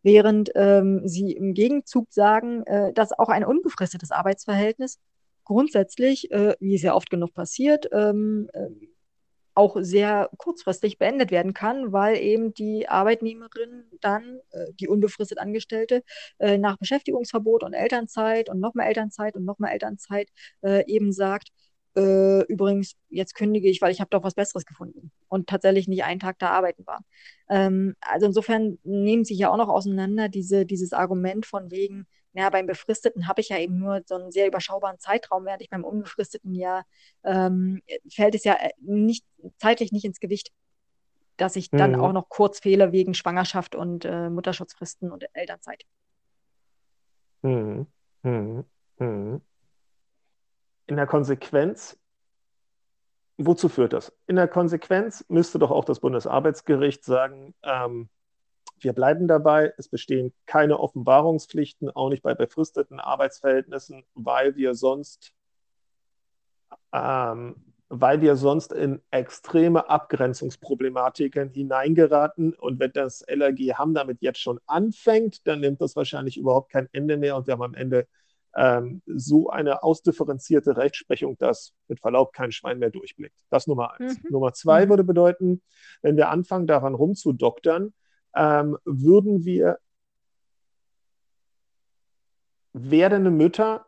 Während 0.06 0.52
ähm, 0.54 1.02
sie 1.08 1.32
im 1.32 1.56
Gegenzug 1.56 2.14
sagen, 2.14 2.64
äh, 2.68 2.94
dass 2.94 3.12
auch 3.12 3.30
ein 3.30 3.44
unbefristetes 3.44 4.12
Arbeitsverhältnis 4.12 5.00
grundsätzlich, 5.44 6.32
äh, 6.32 6.56
wie 6.60 6.76
es 6.76 6.84
ja 6.84 6.94
oft 6.94 7.10
genug 7.10 7.34
passiert, 7.34 7.90
ähm, 7.92 8.48
äh, 8.54 8.68
auch 9.56 9.78
sehr 9.80 10.30
kurzfristig 10.38 11.00
beendet 11.00 11.32
werden 11.32 11.54
kann, 11.54 11.92
weil 11.92 12.18
eben 12.18 12.54
die 12.54 12.88
Arbeitnehmerin 12.88 13.86
dann, 14.00 14.42
äh, 14.52 14.74
die 14.80 14.88
unbefristet 14.88 15.40
Angestellte, 15.40 16.04
äh, 16.38 16.60
nach 16.60 16.78
Beschäftigungsverbot 16.78 17.64
und 17.64 17.74
Elternzeit 17.74 18.50
und 18.50 18.60
nochmal 18.60 18.88
Elternzeit 18.88 19.36
und 19.36 19.46
nochmal 19.46 19.72
Elternzeit 19.72 20.30
äh, 20.62 20.84
eben 20.86 21.12
sagt, 21.14 21.50
äh, 21.96 22.44
übrigens, 22.46 22.96
jetzt 23.10 23.36
kündige 23.36 23.70
ich, 23.70 23.82
weil 23.82 23.92
ich 23.92 24.02
habe 24.02 24.10
doch 24.10 24.24
was 24.24 24.36
Besseres 24.36 24.66
gefunden 24.66 25.12
und 25.30 25.48
tatsächlich 25.48 25.88
nicht 25.88 26.04
einen 26.04 26.20
Tag 26.20 26.40
da 26.40 26.50
arbeiten 26.50 26.86
war. 26.86 27.02
Ähm, 27.50 27.96
also 28.02 28.26
insofern 28.26 28.78
nehmen 28.84 29.24
sich 29.24 29.38
ja 29.38 29.50
auch 29.50 29.58
noch 29.58 29.70
auseinander 29.70 30.28
diese, 30.28 30.66
dieses 30.66 30.94
Argument 30.94 31.46
von 31.46 31.72
wegen, 31.72 32.06
ja, 32.34 32.50
beim 32.50 32.66
Befristeten 32.66 33.30
habe 33.30 33.40
ich 33.40 33.50
ja 33.50 33.58
eben 33.60 33.80
nur 33.80 34.02
so 34.06 34.16
einen 34.16 34.32
sehr 34.32 34.48
überschaubaren 34.48 35.00
Zeitraum, 35.00 35.46
während 35.46 35.62
ich 35.62 35.70
beim 35.70 35.86
Unbefristeten 35.86 36.54
ja 36.54 36.84
ähm, 37.24 37.82
fällt 38.14 38.36
es 38.36 38.44
ja 38.44 38.56
äh, 38.56 38.72
nicht 38.82 39.26
zeitlich 39.58 39.94
nicht 39.94 40.04
ins 40.04 40.20
Gewicht, 40.20 40.52
dass 41.38 41.56
ich 41.56 41.70
dann 41.70 41.94
mhm. 41.94 42.02
auch 42.02 42.12
noch 42.12 42.28
kurz 42.28 42.60
fehle 42.60 42.92
wegen 42.92 43.14
Schwangerschaft 43.14 43.74
und 43.74 44.04
äh, 44.04 44.30
Mutterschutzfristen 44.30 45.12
und 45.12 45.26
Elternzeit. 45.34 45.86
Mhm. 47.42 47.88
Mhm. 48.24 48.66
mhm. 49.00 49.42
In 50.88 50.98
der 50.98 51.08
Konsequenz, 51.08 51.98
wozu 53.38 53.70
führt 53.70 53.94
das? 53.94 54.14
In 54.28 54.36
der 54.36 54.48
Konsequenz 54.48 55.26
müsste 55.28 55.60
doch 55.60 55.72
auch 55.72 55.86
das 55.86 56.00
Bundesarbeitsgericht 56.00 57.04
sagen, 57.04 57.56
ähm, 57.64 58.10
wir 58.80 58.94
bleiben 58.94 59.28
dabei, 59.28 59.74
es 59.78 59.88
bestehen 59.88 60.34
keine 60.46 60.80
Offenbarungspflichten, 60.80 61.90
auch 61.90 62.10
nicht 62.10 62.24
bei 62.24 62.34
befristeten 62.34 63.00
Arbeitsverhältnissen, 63.00 64.04
weil 64.14 64.56
wir 64.56 64.76
sonst, 64.76 65.34
ähm, 66.92 67.56
weil 67.88 68.22
wir 68.22 68.36
sonst 68.36 68.74
in 68.74 69.02
extreme 69.12 69.90
Abgrenzungsproblematiken 69.90 71.50
hineingeraten. 71.50 72.54
Und 72.54 72.80
wenn 72.80 72.92
das 72.92 73.22
LRG 73.22 73.76
Hamm 73.76 73.94
damit 73.94 74.22
jetzt 74.22 74.40
schon 74.40 74.60
anfängt, 74.66 75.48
dann 75.48 75.62
nimmt 75.62 75.82
das 75.82 75.96
wahrscheinlich 75.96 76.38
überhaupt 76.38 76.72
kein 76.72 76.90
Ende 76.92 77.18
mehr 77.18 77.38
und 77.38 77.48
wir 77.48 77.54
haben 77.54 77.64
am 77.64 77.76
Ende 77.76 78.08
ähm, 78.56 79.02
so 79.06 79.50
eine 79.50 79.84
ausdifferenzierte 79.84 80.78
Rechtsprechung, 80.78 81.38
dass 81.38 81.74
mit 81.88 82.00
Verlaub 82.00 82.34
kein 82.34 82.52
Schwein 82.52 82.80
mehr 82.80 82.90
durchblickt. 82.90 83.40
Das 83.50 83.68
Nummer 83.68 83.94
eins. 84.00 84.22
Mhm. 84.24 84.30
Nummer 84.32 84.54
zwei 84.54 84.86
mhm. 84.86 84.90
würde 84.90 85.04
bedeuten, 85.04 85.62
wenn 86.02 86.18
wir 86.18 86.30
anfangen, 86.30 86.68
daran 86.68 86.96
rumzudoktern, 86.96 87.94
ähm, 88.36 88.78
würden 88.86 89.46
wir 89.46 89.80
werdende 92.74 93.32
Mütter 93.32 93.86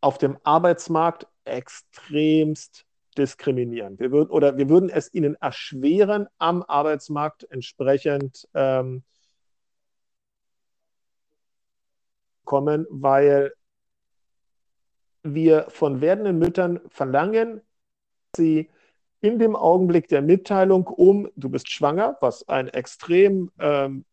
auf 0.00 0.18
dem 0.18 0.38
Arbeitsmarkt 0.44 1.26
extremst 1.44 2.84
diskriminieren. 3.16 3.98
Wir 3.98 4.12
würden, 4.12 4.30
oder 4.30 4.56
wir 4.56 4.68
würden 4.68 4.90
es 4.90 5.12
ihnen 5.12 5.34
erschweren, 5.36 6.28
am 6.38 6.62
Arbeitsmarkt 6.62 7.44
entsprechend 7.50 8.48
ähm, 8.54 9.02
kommen, 12.48 12.86
weil 12.88 13.52
wir 15.22 15.66
von 15.68 16.00
werdenden 16.00 16.38
Müttern 16.38 16.80
verlangen, 16.88 17.60
sie 18.34 18.70
in 19.20 19.38
dem 19.38 19.54
Augenblick 19.54 20.08
der 20.08 20.22
Mitteilung 20.22 20.86
um, 20.86 21.28
du 21.36 21.50
bist 21.50 21.70
schwanger, 21.70 22.16
was 22.22 22.48
ein 22.48 22.68
extrem 22.68 23.50
ähm, 23.60 24.06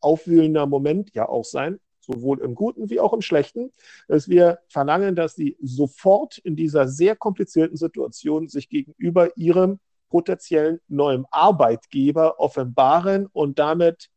aufwühlender 0.00 0.66
Moment 0.66 1.14
ja 1.14 1.28
auch 1.28 1.44
sein, 1.44 1.80
sowohl 2.00 2.40
im 2.40 2.54
Guten 2.54 2.88
wie 2.88 2.98
auch 2.98 3.12
im 3.12 3.20
Schlechten, 3.20 3.70
dass 4.08 4.26
wir 4.26 4.60
verlangen, 4.68 5.14
dass 5.14 5.34
sie 5.34 5.58
sofort 5.60 6.38
in 6.38 6.56
dieser 6.56 6.88
sehr 6.88 7.14
komplizierten 7.14 7.76
Situation 7.76 8.48
sich 8.48 8.70
gegenüber 8.70 9.36
ihrem 9.36 9.80
potenziellen 10.08 10.80
neuen 10.88 11.26
Arbeitgeber 11.30 12.40
offenbaren 12.40 13.26
und 13.26 13.58
damit 13.58 14.08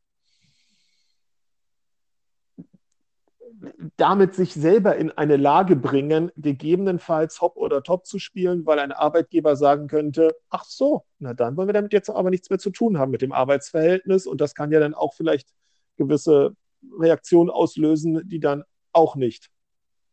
damit 3.97 4.35
sich 4.35 4.53
selber 4.53 4.95
in 4.95 5.11
eine 5.11 5.37
Lage 5.37 5.75
bringen, 5.75 6.31
gegebenenfalls 6.35 7.41
Hop 7.41 7.57
oder 7.57 7.83
Top 7.83 8.05
zu 8.05 8.19
spielen, 8.19 8.65
weil 8.65 8.79
ein 8.79 8.91
Arbeitgeber 8.91 9.55
sagen 9.55 9.87
könnte, 9.87 10.35
ach 10.49 10.65
so, 10.65 11.05
na 11.19 11.33
dann 11.33 11.55
wollen 11.57 11.67
wir 11.67 11.73
damit 11.73 11.93
jetzt 11.93 12.09
aber 12.09 12.29
nichts 12.29 12.49
mehr 12.49 12.59
zu 12.59 12.69
tun 12.69 12.97
haben 12.97 13.11
mit 13.11 13.21
dem 13.21 13.31
Arbeitsverhältnis 13.31 14.27
und 14.27 14.41
das 14.41 14.55
kann 14.55 14.71
ja 14.71 14.79
dann 14.79 14.93
auch 14.93 15.13
vielleicht 15.13 15.49
gewisse 15.97 16.55
Reaktionen 16.99 17.49
auslösen, 17.49 18.27
die 18.27 18.39
dann 18.39 18.63
auch 18.91 19.15
nicht 19.15 19.49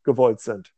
gewollt 0.03 0.41
sind. 0.41 0.73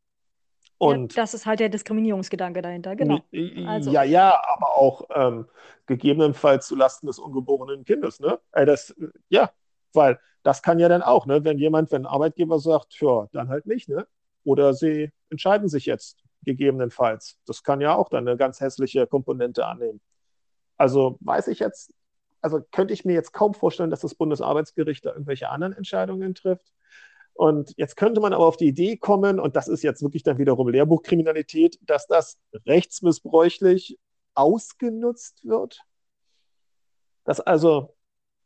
Und 0.79 1.15
ja, 1.15 1.23
das 1.23 1.35
ist 1.35 1.47
halt 1.47 1.61
der 1.61 1.69
Diskriminierungsgedanke 1.69 2.61
dahinter, 2.61 2.97
genau. 2.97 3.21
Also. 3.67 3.91
Ja, 3.91 4.03
ja, 4.03 4.43
aber 4.55 4.77
auch 4.77 5.03
ähm, 5.15 5.47
gegebenenfalls 5.87 6.67
zulasten 6.67 7.07
des 7.07 7.19
ungeborenen 7.19 7.85
Kindes, 7.85 8.21
ne? 8.21 8.39
Das, 8.53 8.95
ja, 9.29 9.51
weil 9.95 10.19
das 10.43 10.63
kann 10.63 10.79
ja 10.79 10.89
dann 10.89 11.03
auch, 11.03 11.27
ne? 11.27 11.45
wenn 11.45 11.59
jemand, 11.59 11.91
wenn 11.91 12.03
ein 12.03 12.13
Arbeitgeber 12.13 12.59
sagt, 12.59 13.01
ja, 13.01 13.29
dann 13.33 13.49
halt 13.49 13.67
nicht, 13.67 13.89
ne? 13.89 14.07
Oder 14.45 14.75
sie 14.75 15.11
entscheiden 15.31 15.69
sich 15.69 15.87
jetzt 15.87 16.23
gegebenenfalls. 16.45 17.39
Das 17.47 17.63
kann 17.63 17.81
ja 17.81 17.95
auch 17.95 18.11
dann 18.11 18.29
eine 18.29 18.37
ganz 18.37 18.61
hässliche 18.61 19.07
Komponente 19.07 19.67
annehmen. 19.67 20.01
Also 20.77 21.17
weiß 21.21 21.49
ich 21.49 21.61
jetzt, 21.61 21.95
also 22.43 22.61
könnte 22.73 22.93
ich 22.93 23.07
mir 23.07 23.15
jetzt 23.15 23.33
kaum 23.33 23.55
vorstellen, 23.55 23.91
dass 23.91 24.01
das 24.01 24.15
Bundesarbeitsgericht 24.15 25.07
da 25.07 25.13
irgendwelche 25.13 25.49
anderen 25.49 25.73
Entscheidungen 25.73 26.35
trifft. 26.35 26.75
Und 27.33 27.73
jetzt 27.77 27.97
könnte 27.97 28.21
man 28.21 28.33
aber 28.33 28.47
auf 28.47 28.57
die 28.57 28.69
Idee 28.69 28.97
kommen, 28.97 29.41
und 29.41 29.57
das 29.57 29.67
ist 29.67 29.83
jetzt 29.83 30.03
wirklich 30.03 30.23
dann 30.23 30.39
wiederum 30.39 30.69
Lehrbuchkriminalität, 30.69 31.79
dass 31.83 32.07
das 32.07 32.39
rechtsmissbräuchlich 32.67 33.99
ausgenutzt 34.35 35.45
wird. 35.45 35.81
Dass 37.25 37.41
also 37.41 37.97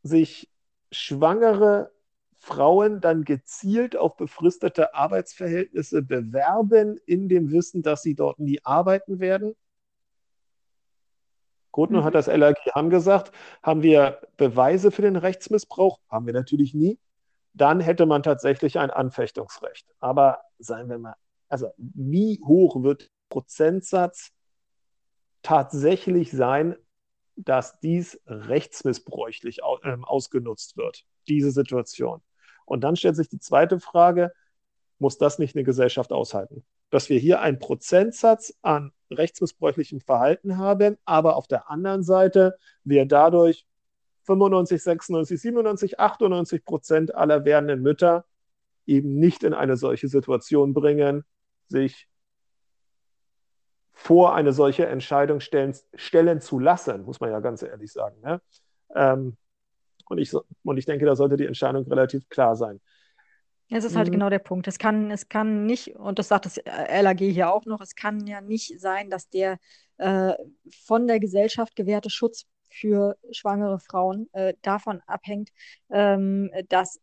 sich 0.01 0.48
schwangere 0.91 1.91
Frauen 2.37 3.01
dann 3.01 3.25
gezielt 3.25 3.95
auf 3.95 4.15
befristete 4.15 4.95
Arbeitsverhältnisse 4.95 6.01
bewerben, 6.01 6.97
in 7.05 7.27
dem 7.27 7.51
Wissen, 7.51 7.81
dass 7.81 8.01
sie 8.01 8.15
dort 8.15 8.39
nie 8.39 8.59
arbeiten 8.63 9.19
werden? 9.19 9.55
Gut, 11.71 11.91
nun 11.91 12.01
mhm. 12.01 12.05
hat 12.05 12.15
das 12.15 12.27
LAG 12.27 12.57
angesagt, 12.73 13.31
haben 13.61 13.83
wir 13.83 14.21
Beweise 14.37 14.91
für 14.91 15.01
den 15.01 15.15
Rechtsmissbrauch? 15.15 15.99
Haben 16.09 16.25
wir 16.25 16.33
natürlich 16.33 16.73
nie. 16.73 16.97
Dann 17.53 17.79
hätte 17.79 18.05
man 18.05 18.23
tatsächlich 18.23 18.79
ein 18.79 18.89
Anfechtungsrecht. 18.89 19.87
Aber 19.99 20.41
seien 20.57 20.89
wir 20.89 20.97
mal, 20.97 21.15
also 21.47 21.71
wie 21.77 22.39
hoch 22.45 22.81
wird 22.83 23.03
der 23.03 23.07
Prozentsatz 23.29 24.31
tatsächlich 25.41 26.31
sein, 26.31 26.75
dass 27.45 27.79
dies 27.79 28.19
rechtsmissbräuchlich 28.25 29.61
ähm, 29.83 30.03
ausgenutzt 30.03 30.75
wird, 30.75 31.05
diese 31.27 31.51
Situation. 31.51 32.21
Und 32.65 32.81
dann 32.83 32.95
stellt 32.95 33.15
sich 33.15 33.29
die 33.29 33.39
zweite 33.39 33.79
Frage, 33.79 34.33
muss 34.97 35.17
das 35.17 35.39
nicht 35.39 35.55
eine 35.55 35.63
Gesellschaft 35.63 36.11
aushalten? 36.11 36.65
Dass 36.89 37.09
wir 37.09 37.17
hier 37.17 37.39
einen 37.39 37.59
Prozentsatz 37.59 38.53
an 38.61 38.91
rechtsmissbräuchlichem 39.09 40.01
Verhalten 40.01 40.57
haben, 40.57 40.97
aber 41.05 41.37
auf 41.37 41.47
der 41.47 41.69
anderen 41.69 42.03
Seite 42.03 42.57
wir 42.83 43.05
dadurch 43.05 43.65
95, 44.23 44.83
96, 44.83 45.41
97, 45.41 45.99
98 45.99 46.65
Prozent 46.65 47.15
aller 47.15 47.45
werdenden 47.45 47.81
Mütter 47.81 48.25
eben 48.85 49.15
nicht 49.17 49.43
in 49.43 49.53
eine 49.53 49.77
solche 49.77 50.09
Situation 50.09 50.73
bringen, 50.73 51.23
sich 51.67 52.08
vor 54.01 54.33
eine 54.33 54.53
solche 54.53 54.85
Entscheidung 54.85 55.41
stellen, 55.41 55.75
stellen 55.93 56.39
zu 56.39 56.57
lassen, 56.57 57.03
muss 57.03 57.19
man 57.19 57.31
ja 57.31 57.41
ganz 57.41 57.63
ehrlich 57.63 57.91
sagen. 57.91 58.15
Ne? 58.21 58.41
Ähm, 58.95 59.35
und, 60.07 60.17
ich, 60.19 60.33
und 60.63 60.77
ich 60.77 60.85
denke, 60.85 61.05
da 61.05 61.17
sollte 61.17 61.35
die 61.35 61.45
Entscheidung 61.45 61.85
relativ 61.85 62.29
klar 62.29 62.55
sein. 62.55 62.79
Es 63.69 63.83
ist 63.83 63.97
halt 63.97 64.07
mhm. 64.07 64.13
genau 64.13 64.29
der 64.29 64.39
Punkt. 64.39 64.69
Es 64.69 64.79
kann, 64.79 65.11
es 65.11 65.27
kann 65.27 65.65
nicht, 65.65 65.97
und 65.97 66.17
das 66.17 66.29
sagt 66.29 66.45
das 66.45 66.61
LAG 66.65 67.19
hier 67.19 67.53
auch 67.53 67.65
noch, 67.65 67.81
es 67.81 67.93
kann 67.93 68.25
ja 68.25 68.39
nicht 68.39 68.79
sein, 68.79 69.09
dass 69.09 69.29
der 69.29 69.59
äh, 69.97 70.33
von 70.85 71.05
der 71.05 71.19
Gesellschaft 71.19 71.75
gewährte 71.75 72.09
Schutz 72.09 72.45
für 72.69 73.17
schwangere 73.31 73.79
Frauen 73.79 74.29
äh, 74.31 74.53
davon 74.61 75.01
abhängt, 75.07 75.49
ähm, 75.89 76.49
dass 76.69 77.01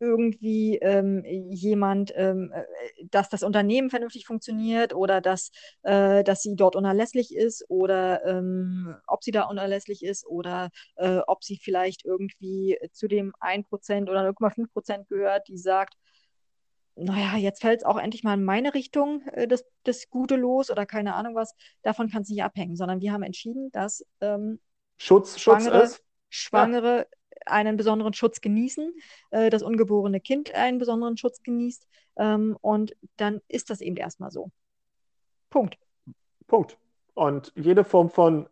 irgendwie 0.00 0.76
ähm, 0.78 1.24
jemand, 1.24 2.12
ähm, 2.16 2.52
äh, 2.52 2.64
dass 3.10 3.28
das 3.28 3.42
Unternehmen 3.42 3.90
vernünftig 3.90 4.26
funktioniert 4.26 4.94
oder 4.94 5.20
dass, 5.20 5.50
äh, 5.82 6.24
dass 6.24 6.42
sie 6.42 6.56
dort 6.56 6.74
unerlässlich 6.74 7.34
ist 7.34 7.64
oder 7.68 8.24
ähm, 8.24 8.96
ob 9.06 9.22
sie 9.22 9.30
da 9.30 9.42
unerlässlich 9.44 10.02
ist 10.02 10.26
oder 10.26 10.70
äh, 10.96 11.18
ob 11.26 11.44
sie 11.44 11.58
vielleicht 11.62 12.04
irgendwie 12.04 12.78
zu 12.92 13.06
dem 13.06 13.32
1% 13.40 14.10
oder 14.10 14.28
0,5% 14.28 15.06
gehört, 15.06 15.48
die 15.48 15.58
sagt, 15.58 15.94
naja, 16.96 17.36
jetzt 17.36 17.60
fällt 17.60 17.80
es 17.80 17.84
auch 17.84 17.98
endlich 17.98 18.24
mal 18.24 18.34
in 18.34 18.44
meine 18.44 18.74
Richtung, 18.74 19.22
äh, 19.32 19.46
das, 19.46 19.64
das 19.84 20.08
Gute 20.10 20.36
los 20.36 20.70
oder 20.70 20.86
keine 20.86 21.14
Ahnung 21.14 21.34
was. 21.34 21.54
Davon 21.82 22.10
kann 22.10 22.22
es 22.22 22.28
nicht 22.28 22.42
abhängen, 22.42 22.76
sondern 22.76 23.00
wir 23.00 23.12
haben 23.12 23.22
entschieden, 23.22 23.70
dass 23.72 24.04
ähm, 24.20 24.60
Schutz, 24.96 25.38
Schutz 25.38 25.64
Schwangere, 25.64 25.82
ist. 25.82 26.04
Schwangere 26.28 27.06
einen 27.46 27.76
besonderen 27.76 28.12
Schutz 28.12 28.40
genießen, 28.40 28.92
äh, 29.30 29.50
das 29.50 29.62
ungeborene 29.62 30.20
Kind 30.20 30.54
einen 30.54 30.78
besonderen 30.78 31.16
Schutz 31.16 31.42
genießt. 31.42 31.86
Ähm, 32.16 32.56
und 32.60 32.96
dann 33.16 33.40
ist 33.48 33.70
das 33.70 33.80
eben 33.80 33.96
erstmal 33.96 34.30
so. 34.30 34.50
Punkt. 35.50 35.78
Punkt. 36.46 36.78
Und 37.14 37.52
jede 37.56 37.84
Form 37.84 38.10
von, 38.10 38.48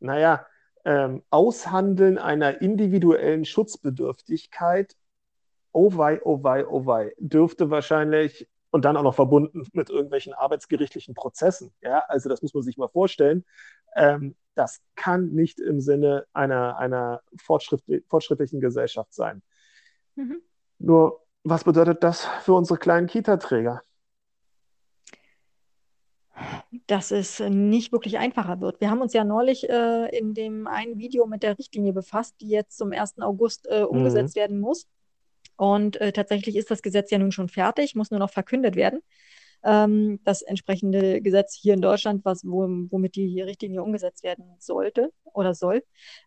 naja, 0.00 0.46
ähm, 0.84 1.22
Aushandeln 1.30 2.18
einer 2.18 2.60
individuellen 2.60 3.44
Schutzbedürftigkeit, 3.44 4.96
oh 5.72 5.96
wei, 5.96 6.20
oh 6.24 6.42
wei, 6.42 6.66
oh 6.66 6.86
wei, 6.86 7.14
dürfte 7.18 7.70
wahrscheinlich 7.70 8.48
und 8.70 8.84
dann 8.84 8.96
auch 8.96 9.02
noch 9.02 9.14
verbunden 9.14 9.66
mit 9.72 9.88
irgendwelchen 9.88 10.34
arbeitsgerichtlichen 10.34 11.14
Prozessen. 11.14 11.72
Ja, 11.80 12.00
also 12.08 12.28
das 12.28 12.42
muss 12.42 12.54
man 12.54 12.64
sich 12.64 12.76
mal 12.76 12.88
vorstellen. 12.88 13.44
Ähm, 13.94 14.34
das 14.54 14.80
kann 14.94 15.30
nicht 15.30 15.60
im 15.60 15.80
Sinne 15.80 16.26
einer, 16.32 16.78
einer 16.78 17.22
fortschrittlich, 17.36 18.04
fortschrittlichen 18.08 18.60
Gesellschaft 18.60 19.12
sein. 19.12 19.42
Mhm. 20.14 20.40
Nur, 20.78 21.20
was 21.42 21.64
bedeutet 21.64 22.04
das 22.04 22.24
für 22.42 22.54
unsere 22.54 22.78
kleinen 22.78 23.06
Kita-Träger? 23.06 23.82
dass 26.86 27.10
es 27.10 27.40
nicht 27.40 27.92
wirklich 27.92 28.18
einfacher 28.18 28.60
wird. 28.60 28.80
Wir 28.80 28.90
haben 28.90 29.00
uns 29.00 29.12
ja 29.12 29.24
neulich 29.24 29.68
äh, 29.68 30.16
in 30.16 30.34
dem 30.34 30.66
einen 30.66 30.98
Video 30.98 31.26
mit 31.26 31.42
der 31.42 31.58
Richtlinie 31.58 31.92
befasst, 31.92 32.34
die 32.40 32.48
jetzt 32.48 32.76
zum 32.76 32.92
1. 32.92 33.20
August 33.20 33.66
äh, 33.70 33.82
umgesetzt 33.82 34.36
mhm. 34.36 34.40
werden 34.40 34.60
muss. 34.60 34.86
Und 35.56 36.00
äh, 36.00 36.12
tatsächlich 36.12 36.56
ist 36.56 36.70
das 36.70 36.82
Gesetz 36.82 37.10
ja 37.10 37.18
nun 37.18 37.32
schon 37.32 37.48
fertig, 37.48 37.94
muss 37.94 38.10
nur 38.10 38.20
noch 38.20 38.30
verkündet 38.30 38.74
werden. 38.74 39.00
Ähm, 39.64 40.20
das 40.24 40.42
entsprechende 40.42 41.20
Gesetz 41.22 41.54
hier 41.54 41.74
in 41.74 41.80
Deutschland, 41.80 42.24
was, 42.24 42.44
wo, 42.44 42.66
womit 42.90 43.16
die 43.16 43.40
Richtlinie 43.40 43.82
umgesetzt 43.82 44.22
werden 44.22 44.44
sollte 44.58 45.10
oder 45.24 45.54
soll. 45.54 45.82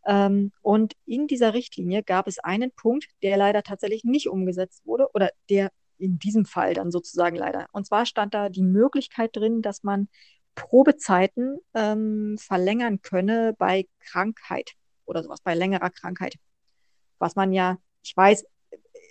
Ähm, 0.06 0.52
und 0.62 0.94
in 1.06 1.28
dieser 1.28 1.54
Richtlinie 1.54 2.04
gab 2.04 2.28
es 2.28 2.40
einen 2.40 2.72
Punkt, 2.72 3.08
der 3.24 3.38
leider 3.38 3.64
tatsächlich 3.64 4.04
nicht 4.04 4.28
umgesetzt 4.28 4.86
wurde 4.86 5.08
oder 5.14 5.30
der 5.50 5.72
in 6.00 6.20
diesem 6.20 6.46
Fall 6.46 6.74
dann 6.74 6.92
sozusagen 6.92 7.36
leider. 7.36 7.68
Und 7.72 7.88
zwar 7.88 8.06
stand 8.06 8.34
da 8.34 8.50
die 8.50 8.64
Möglichkeit 8.64 9.36
drin, 9.36 9.62
dass 9.62 9.84
man 9.84 10.10
Probezeiten 10.56 11.60
ähm, 11.74 12.38
verlängern 12.40 13.02
könne 13.02 13.56
bei 13.58 13.88
Krankheit 14.00 14.74
oder 15.06 15.24
sowas, 15.24 15.42
bei 15.42 15.54
längerer 15.54 15.90
Krankheit. 15.90 16.36
Was 17.20 17.36
man 17.36 17.54
ja, 17.54 17.78
ich 18.04 18.16
weiß, 18.16 18.46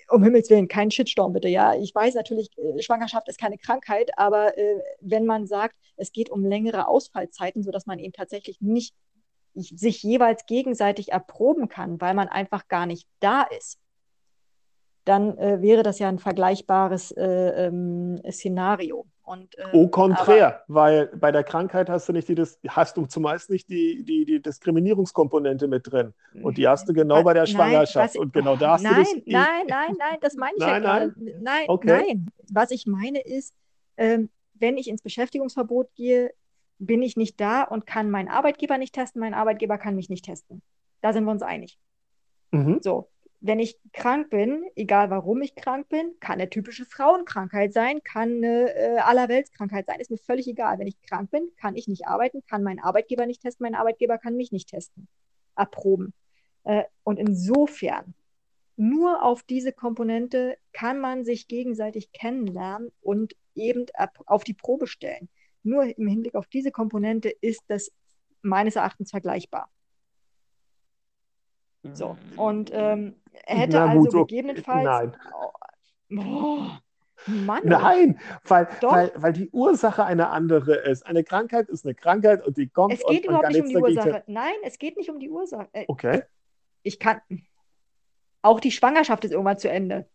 um 0.09 0.23
Himmels 0.23 0.51
Willen, 0.51 0.69
kein 0.69 0.91
Shitstorm 0.91 1.33
bitte, 1.33 1.49
ja. 1.49 1.75
Ich 1.75 1.95
weiß 1.95 2.15
natürlich, 2.15 2.51
äh, 2.59 2.81
Schwangerschaft 2.83 3.29
ist 3.29 3.39
keine 3.39 3.59
Krankheit, 3.59 4.11
aber 4.17 4.57
äh, 4.57 4.81
wenn 5.01 5.27
man 5.27 5.47
sagt, 5.47 5.77
es 5.97 6.13
geht 6.13 6.31
um 6.31 6.45
längere 6.45 6.89
Ausfallzeiten, 6.89 7.63
sodass 7.63 7.87
man 7.87 7.99
eben 7.99 8.13
tatsächlich 8.13 8.61
nicht 8.61 8.95
sich 9.55 10.03
jeweils 10.03 10.45
gegenseitig 10.47 11.13
erproben 11.13 11.69
kann, 11.69 12.01
weil 12.01 12.15
man 12.15 12.29
einfach 12.29 12.69
gar 12.69 12.87
nicht 12.87 13.09
da 13.21 13.43
ist, 13.43 13.79
dann 15.05 15.39
äh, 15.39 15.63
wäre 15.63 15.83
das 15.83 15.99
ja 15.99 16.09
ein 16.09 16.19
vergleichbares 16.19 17.13
äh, 17.13 17.67
ähm, 17.67 18.21
Szenario. 18.31 19.07
Und, 19.27 19.59
äh, 19.59 19.65
Au 19.73 19.89
contraire, 19.89 20.63
weil 20.69 21.09
bei 21.09 21.33
der 21.33 21.43
Krankheit 21.43 21.91
hast 21.91 22.09
du 22.09 22.13
nicht 22.13 22.29
die, 22.29 22.37
hast 22.69 22.97
du 22.97 23.07
zumeist 23.07 23.51
nicht 23.51 23.69
die, 23.69 24.05
die, 24.05 24.25
die 24.25 24.41
Diskriminierungskomponente 24.41 25.67
mit 25.67 25.91
drin. 25.91 26.15
Und 26.43 26.57
die 26.59 26.69
hast 26.69 26.89
du 26.89 26.93
genau 26.93 27.25
bei 27.25 27.35
der 27.35 27.43
nein, 27.43 27.53
Schwangerschaft. 27.53 28.15
Was, 28.15 28.21
und 28.21 28.33
genau 28.33 28.55
da 28.55 28.75
hast 28.75 28.83
nein, 28.83 28.95
du 28.95 29.01
das. 29.01 29.11
Nein, 29.27 29.67
nein, 29.67 29.97
nein, 29.99 30.19
das 30.21 30.37
meine 30.37 30.53
ich 30.57 30.61
nein, 30.61 30.71
ja 30.71 30.79
nein. 30.79 31.15
gerade. 31.17 31.43
Nein, 31.43 31.65
okay. 31.67 32.05
nein. 32.07 32.27
Was 32.53 32.71
ich 32.71 32.87
meine 32.87 33.19
ist, 33.21 33.53
ähm, 33.97 34.31
wenn 34.55 34.79
ich 34.79 34.87
ins 34.87 35.03
Beschäftigungsverbot 35.03 35.93
gehe, 35.97 36.33
bin 36.79 37.03
ich 37.03 37.17
nicht 37.17 37.41
da 37.41 37.65
und 37.65 37.85
kann 37.85 38.11
meinen 38.11 38.29
Arbeitgeber 38.29 38.79
nicht 38.79 38.95
testen, 38.95 39.19
mein 39.19 39.35
Arbeitgeber 39.35 39.77
kann 39.77 39.97
mich 39.97 40.09
nicht 40.09 40.25
testen. 40.25 40.63
Da 41.01 41.13
sind 41.13 41.25
wir 41.25 41.33
uns 41.33 41.43
einig. 41.43 41.81
Mhm. 42.53 42.79
So, 42.81 43.09
wenn 43.47 43.59
ich 43.59 43.79
krank 43.93 44.31
bin, 44.31 44.65
egal 44.75 45.11
warum 45.11 45.41
ich 45.43 45.55
krank 45.55 45.89
bin, 45.89 46.19
kann 46.21 46.35
eine 46.35 46.51
typische 46.51 46.85
Frauenkrankheit 46.85 47.73
sein, 47.73 48.03
kann 48.03 48.37
eine 48.37 48.75
äh, 48.75 48.99
Allerweltskrankheit 48.99 49.87
sein, 49.87 50.01
ist 50.01 50.11
mir 50.11 50.19
völlig 50.19 50.49
egal. 50.49 50.79
Wenn 50.79 50.87
ich 50.87 51.01
krank 51.03 51.31
bin, 51.31 51.51
kann 51.57 51.77
ich 51.77 51.89
nicht 51.89 52.07
arbeiten, 52.07 52.43
kann 52.49 52.63
mein 52.63 52.81
Arbeitgeber 52.81 53.27
nicht 53.27 53.43
testen, 53.43 53.65
mein 53.65 53.75
Arbeitgeber 53.75 54.19
kann 54.19 54.37
mich 54.37 54.53
nicht 54.53 54.69
testen, 54.69 55.09
erproben. 55.55 56.13
Äh, 56.65 56.85
und 57.05 57.19
insofern, 57.19 58.15
nur 58.77 59.23
auf 59.23 59.43
diese 59.43 59.73
Komponente 59.73 60.59
kann 60.73 60.99
man 61.01 61.25
sich 61.25 61.49
gegenseitig 61.49 62.13
kennenlernen 62.13 62.91
und 63.01 63.35
eben 63.55 63.87
auf 64.27 64.45
die 64.45 64.55
Probe 64.55 64.87
stellen. 64.87 65.29
Nur 65.63 65.85
im 65.85 66.07
Hinblick 66.07 66.35
auf 66.35 66.47
diese 66.47 66.71
Komponente 66.71 67.31
ist 67.41 67.63
das 67.69 67.91
meines 68.43 68.77
Erachtens 68.77 69.11
vergleichbar. 69.11 69.71
So, 71.95 72.17
und 72.37 72.71
ähm, 72.73 73.17
er 73.45 73.57
hätte 73.57 73.77
Na 73.77 73.95
gut, 73.95 74.07
also 74.07 74.25
gegebenenfalls. 74.25 74.85
Nein. 74.85 75.17
Oh, 76.19 76.67
Mann. 77.27 77.63
Nein, 77.65 78.21
weil, 78.45 78.69
weil, 78.83 79.13
weil 79.17 79.33
die 79.33 79.51
Ursache 79.51 80.05
eine 80.05 80.29
andere 80.29 80.77
ist. 80.77 81.05
Eine 81.07 81.25
Krankheit 81.25 81.69
ist 81.69 81.85
eine 81.85 81.95
Krankheit 81.95 82.47
und 82.47 82.57
die 82.57 82.69
kommt. 82.69 82.95
Es 82.95 83.01
geht 83.01 83.27
und, 83.27 83.35
überhaupt 83.35 83.49
nicht 83.49 83.61
um 83.61 83.69
die 83.69 83.77
Ursache. 83.77 84.23
Nein, 84.27 84.55
es 84.65 84.79
geht 84.79 84.97
nicht 84.97 85.11
um 85.11 85.19
die 85.19 85.31
Ursache. 85.31 85.69
Äh, 85.73 85.85
okay. 85.89 86.23
Ich 86.83 86.99
kann. 86.99 87.21
Auch 88.43 88.61
die 88.61 88.71
Schwangerschaft 88.71 89.25
ist 89.25 89.33
irgendwann 89.33 89.59
zu 89.59 89.69
Ende. 89.69 90.09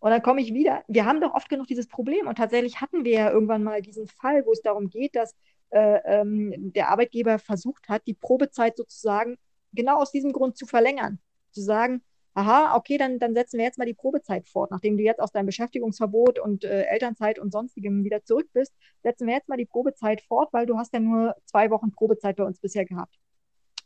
Und 0.00 0.10
dann 0.10 0.22
komme 0.22 0.40
ich 0.40 0.52
wieder. 0.52 0.84
Wir 0.86 1.06
haben 1.06 1.20
doch 1.20 1.34
oft 1.34 1.48
genug 1.48 1.66
dieses 1.66 1.88
Problem. 1.88 2.28
Und 2.28 2.36
tatsächlich 2.36 2.80
hatten 2.80 3.04
wir 3.04 3.12
ja 3.12 3.30
irgendwann 3.30 3.64
mal 3.64 3.80
diesen 3.80 4.06
Fall, 4.06 4.44
wo 4.44 4.52
es 4.52 4.60
darum 4.60 4.88
geht, 4.88 5.16
dass 5.16 5.34
äh, 5.70 6.00
ähm, 6.04 6.72
der 6.72 6.90
Arbeitgeber 6.90 7.38
versucht 7.38 7.88
hat, 7.88 8.06
die 8.06 8.14
Probezeit 8.14 8.76
sozusagen 8.76 9.38
genau 9.72 9.98
aus 10.00 10.12
diesem 10.12 10.32
Grund 10.32 10.56
zu 10.56 10.66
verlängern. 10.66 11.18
Zu 11.50 11.62
sagen, 11.62 12.02
aha, 12.34 12.76
okay, 12.76 12.98
dann, 12.98 13.18
dann 13.18 13.34
setzen 13.34 13.58
wir 13.58 13.64
jetzt 13.64 13.78
mal 13.78 13.84
die 13.84 13.94
Probezeit 13.94 14.46
fort. 14.48 14.70
Nachdem 14.70 14.96
du 14.96 15.02
jetzt 15.02 15.20
aus 15.20 15.32
deinem 15.32 15.46
Beschäftigungsverbot 15.46 16.38
und 16.38 16.64
äh, 16.64 16.82
Elternzeit 16.84 17.38
und 17.38 17.52
sonstigem 17.52 18.04
wieder 18.04 18.22
zurück 18.22 18.48
bist, 18.52 18.72
setzen 19.02 19.26
wir 19.26 19.34
jetzt 19.34 19.48
mal 19.48 19.56
die 19.56 19.66
Probezeit 19.66 20.20
fort, 20.22 20.52
weil 20.52 20.66
du 20.66 20.78
hast 20.78 20.92
ja 20.92 21.00
nur 21.00 21.34
zwei 21.46 21.70
Wochen 21.70 21.90
Probezeit 21.90 22.36
bei 22.36 22.44
uns 22.44 22.60
bisher 22.60 22.84
gehabt. 22.84 23.18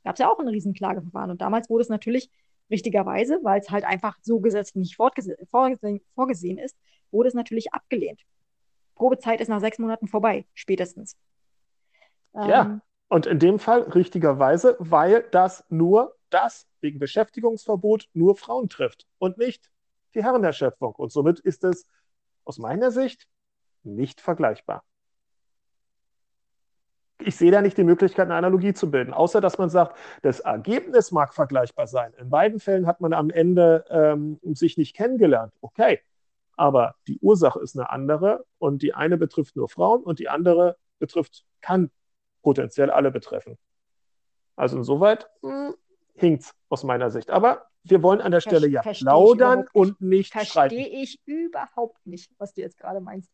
Gab 0.05 0.17
es 0.17 0.19
ja 0.19 0.31
auch 0.31 0.39
ein 0.39 0.49
Riesenklageverfahren. 0.49 1.31
Und 1.31 1.41
damals 1.41 1.71
wurde 1.71 1.83
es 1.83 1.89
natürlich 1.89 2.31
richtigerweise, 2.71 3.39
weil 3.43 3.61
es 3.61 3.71
halt 3.71 3.85
einfach 3.85 4.19
so 4.23 4.41
gesetzlich 4.41 4.77
nicht 4.77 4.97
vorgesehen, 4.97 5.37
vorgesehen 6.15 6.59
ist, 6.59 6.77
wurde 7.11 7.29
es 7.29 7.35
natürlich 7.35 7.73
abgelehnt. 7.73 8.21
Probezeit 8.95 9.41
ist 9.41 9.49
nach 9.49 9.61
sechs 9.61 9.79
Monaten 9.79 10.09
vorbei, 10.09 10.47
spätestens. 10.55 11.17
Ja, 12.35 12.63
ähm, 12.63 12.83
und 13.13 13.27
in 13.27 13.39
dem 13.39 13.59
Fall 13.59 13.83
richtigerweise, 13.83 14.75
weil 14.79 15.27
das 15.33 15.67
nur 15.69 16.17
das 16.31 16.67
wegen 16.81 16.99
Beschäftigungsverbot 16.99 18.09
nur 18.15 18.37
Frauen 18.37 18.71
trifft 18.71 19.07
und 19.19 19.37
nicht 19.37 19.71
die 20.15 20.25
Herren 20.25 20.41
der 20.41 20.55
Schöpfung. 20.55 20.95
Und 20.95 21.13
somit 21.13 21.39
ist 21.39 21.63
es 21.63 21.87
aus 22.45 22.57
meiner 22.57 22.91
Sicht 22.91 23.29
nicht 23.83 24.23
vergleichbar. 24.23 24.83
Ich 27.19 27.37
sehe 27.37 27.51
da 27.51 27.61
nicht 27.61 27.77
die 27.77 27.85
Möglichkeit, 27.85 28.29
eine 28.29 28.35
Analogie 28.35 28.73
zu 28.73 28.91
bilden, 28.91 29.13
außer 29.13 29.43
dass 29.43 29.59
man 29.59 29.69
sagt, 29.69 29.95
das 30.23 30.41
Ergebnis 30.41 31.13
mag 31.13 31.35
vergleichbar 31.35 31.89
sein. 31.89 32.15
In 32.15 32.31
beiden 32.31 32.61
Fällen 32.61 32.87
hat 32.87 33.03
man 33.03 33.13
am 33.13 33.29
Ende 33.29 33.85
ähm, 33.91 34.41
sich 34.55 34.79
nicht 34.79 34.97
kennengelernt. 34.97 35.53
Okay, 35.61 36.01
aber 36.57 36.95
die 37.07 37.19
Ursache 37.19 37.61
ist 37.61 37.77
eine 37.77 37.91
andere 37.91 38.47
und 38.57 38.81
die 38.81 38.95
eine 38.95 39.19
betrifft 39.19 39.55
nur 39.55 39.69
Frauen 39.69 40.03
und 40.03 40.19
die 40.19 40.31
andere 40.31 40.79
betrifft, 40.99 41.45
kann 41.61 41.91
potenziell 42.43 42.91
alle 42.91 43.11
betreffen. 43.11 43.59
Also 44.57 44.77
insoweit 44.77 45.29
hm, 45.43 45.75
hinkt 46.15 46.43
es 46.43 46.55
aus 46.69 46.85
meiner 46.85 47.11
Sicht. 47.11 47.31
Aber 47.31 47.67
wir 47.85 48.03
wollen 48.03 48.21
an 48.21 48.33
der 48.33 48.41
Stelle 48.41 48.69
ja 48.69 48.83
plaudern 48.83 49.67
und 49.73 50.01
nicht 50.01 50.33
verstehe 50.33 50.51
streiten. 50.51 50.77
Verstehe 50.77 51.03
ich 51.03 51.21
überhaupt 51.27 52.07
nicht, 52.07 52.31
was 52.39 52.53
du 52.55 52.61
jetzt 52.61 52.79
gerade 52.79 53.01
meinst. 53.01 53.31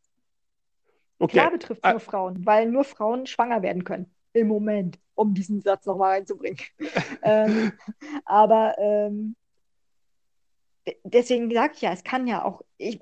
Okay. 1.19 1.39
Klar 1.39 1.51
betrifft 1.51 1.81
es 1.83 1.85
ah. 1.85 1.93
nur 1.93 2.01
Frauen, 2.01 2.47
weil 2.47 2.71
nur 2.71 2.85
Frauen 2.85 3.27
schwanger 3.27 3.63
werden 3.63 3.85
können. 3.85 4.15
Im 4.33 4.49
Moment, 4.49 4.99
um 5.15 5.35
diesen 5.35 5.61
Satz 5.63 5.85
nochmal 5.87 6.13
reinzubringen. 6.13 6.61
ähm, 7.23 7.73
aber 8.25 8.77
ähm, 8.79 9.35
deswegen 11.03 11.53
sage 11.53 11.73
ich 11.75 11.81
ja, 11.81 11.93
es 11.93 12.05
kann 12.05 12.27
ja 12.27 12.45
auch, 12.45 12.63
ich, 12.77 13.01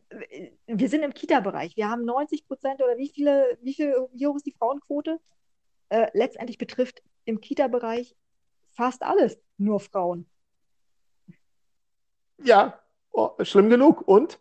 wir 0.66 0.88
sind 0.88 1.02
im 1.02 1.12
Kita-Bereich, 1.12 1.76
wir 1.76 1.90
haben 1.90 2.04
90 2.04 2.46
Prozent 2.46 2.82
oder 2.82 2.96
wie 2.96 3.08
viele, 3.08 3.58
wie 3.60 3.74
viel, 3.74 3.94
wie 4.12 4.26
hoch 4.26 4.36
ist 4.36 4.46
die 4.46 4.54
Frauenquote? 4.58 5.20
Äh, 5.88 6.08
letztendlich 6.12 6.58
betrifft 6.58 7.02
im 7.24 7.40
Kita-Bereich 7.40 8.16
fast 8.72 9.02
alles 9.02 9.38
nur 9.58 9.80
Frauen. 9.80 10.26
Ja, 12.42 12.80
oh, 13.12 13.32
schlimm 13.42 13.70
genug. 13.70 14.06
Und? 14.06 14.38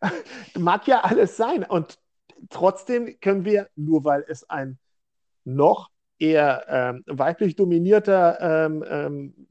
Mag 0.58 0.86
ja 0.86 1.00
alles 1.00 1.36
sein. 1.36 1.64
Und 1.64 1.98
trotzdem 2.50 3.20
können 3.20 3.44
wir, 3.44 3.68
nur 3.76 4.04
weil 4.04 4.24
es 4.28 4.48
ein 4.48 4.78
noch 5.44 5.90
eher 6.18 6.64
ähm, 6.68 7.04
weiblich 7.06 7.56
dominierter 7.56 8.40
ähm, 8.40 8.84
ähm, 8.88 9.46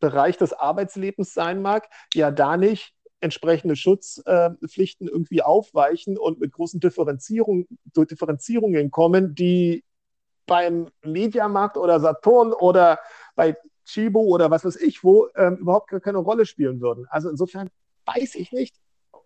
Bereich 0.00 0.36
des 0.36 0.52
Arbeitslebens 0.52 1.34
sein 1.34 1.62
mag, 1.62 1.88
ja 2.14 2.30
da 2.30 2.56
nicht 2.56 2.93
entsprechende 3.24 3.74
Schutzpflichten 3.74 5.08
irgendwie 5.08 5.42
aufweichen 5.42 6.18
und 6.18 6.38
mit 6.40 6.52
großen 6.52 6.78
Differenzierung, 6.78 7.66
Differenzierungen 7.96 8.90
kommen, 8.90 9.34
die 9.34 9.82
beim 10.46 10.90
Mediamarkt 11.02 11.78
oder 11.78 11.98
Saturn 12.00 12.52
oder 12.52 12.98
bei 13.34 13.56
Chibo 13.86 14.20
oder 14.20 14.50
was 14.50 14.64
weiß 14.64 14.76
ich 14.76 15.02
wo 15.02 15.28
ähm, 15.36 15.56
überhaupt 15.56 15.88
gar 15.88 16.00
keine 16.00 16.18
Rolle 16.18 16.44
spielen 16.44 16.80
würden. 16.80 17.06
Also 17.08 17.30
insofern 17.30 17.70
weiß 18.04 18.34
ich 18.34 18.52
nicht. 18.52 18.76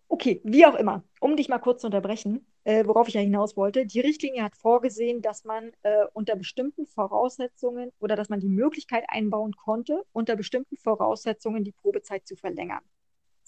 Okay, 0.07 0.41
wie 0.45 0.65
auch 0.65 0.77
immer, 0.77 1.03
um 1.21 1.37
dich 1.37 1.49
mal 1.49 1.59
kurz 1.59 1.83
zu 1.83 1.89
unterbrechen, 1.89 2.47
äh, 2.65 2.87
worauf 2.87 3.09
ich 3.09 3.15
ja 3.15 3.21
hinaus 3.21 3.57
wollte, 3.57 3.85
die 3.85 4.01
Richtlinie 4.01 4.43
hat 4.43 4.57
vorgesehen, 4.57 5.23
dass 5.23 5.45
man 5.45 5.73
äh, 5.83 6.07
unter 6.13 6.37
bestimmten 6.37 6.87
Voraussetzungen 6.87 7.91
oder 7.99 8.17
dass 8.17 8.29
man 8.29 8.41
die 8.41 8.49
Möglichkeit 8.49 9.05
einbauen 9.09 9.55
konnte, 9.57 10.05
unter 10.13 10.37
bestimmten 10.37 10.77
Voraussetzungen 10.77 11.65
die 11.65 11.73
Probezeit 11.73 12.27
zu 12.27 12.37
verlängern. 12.37 12.83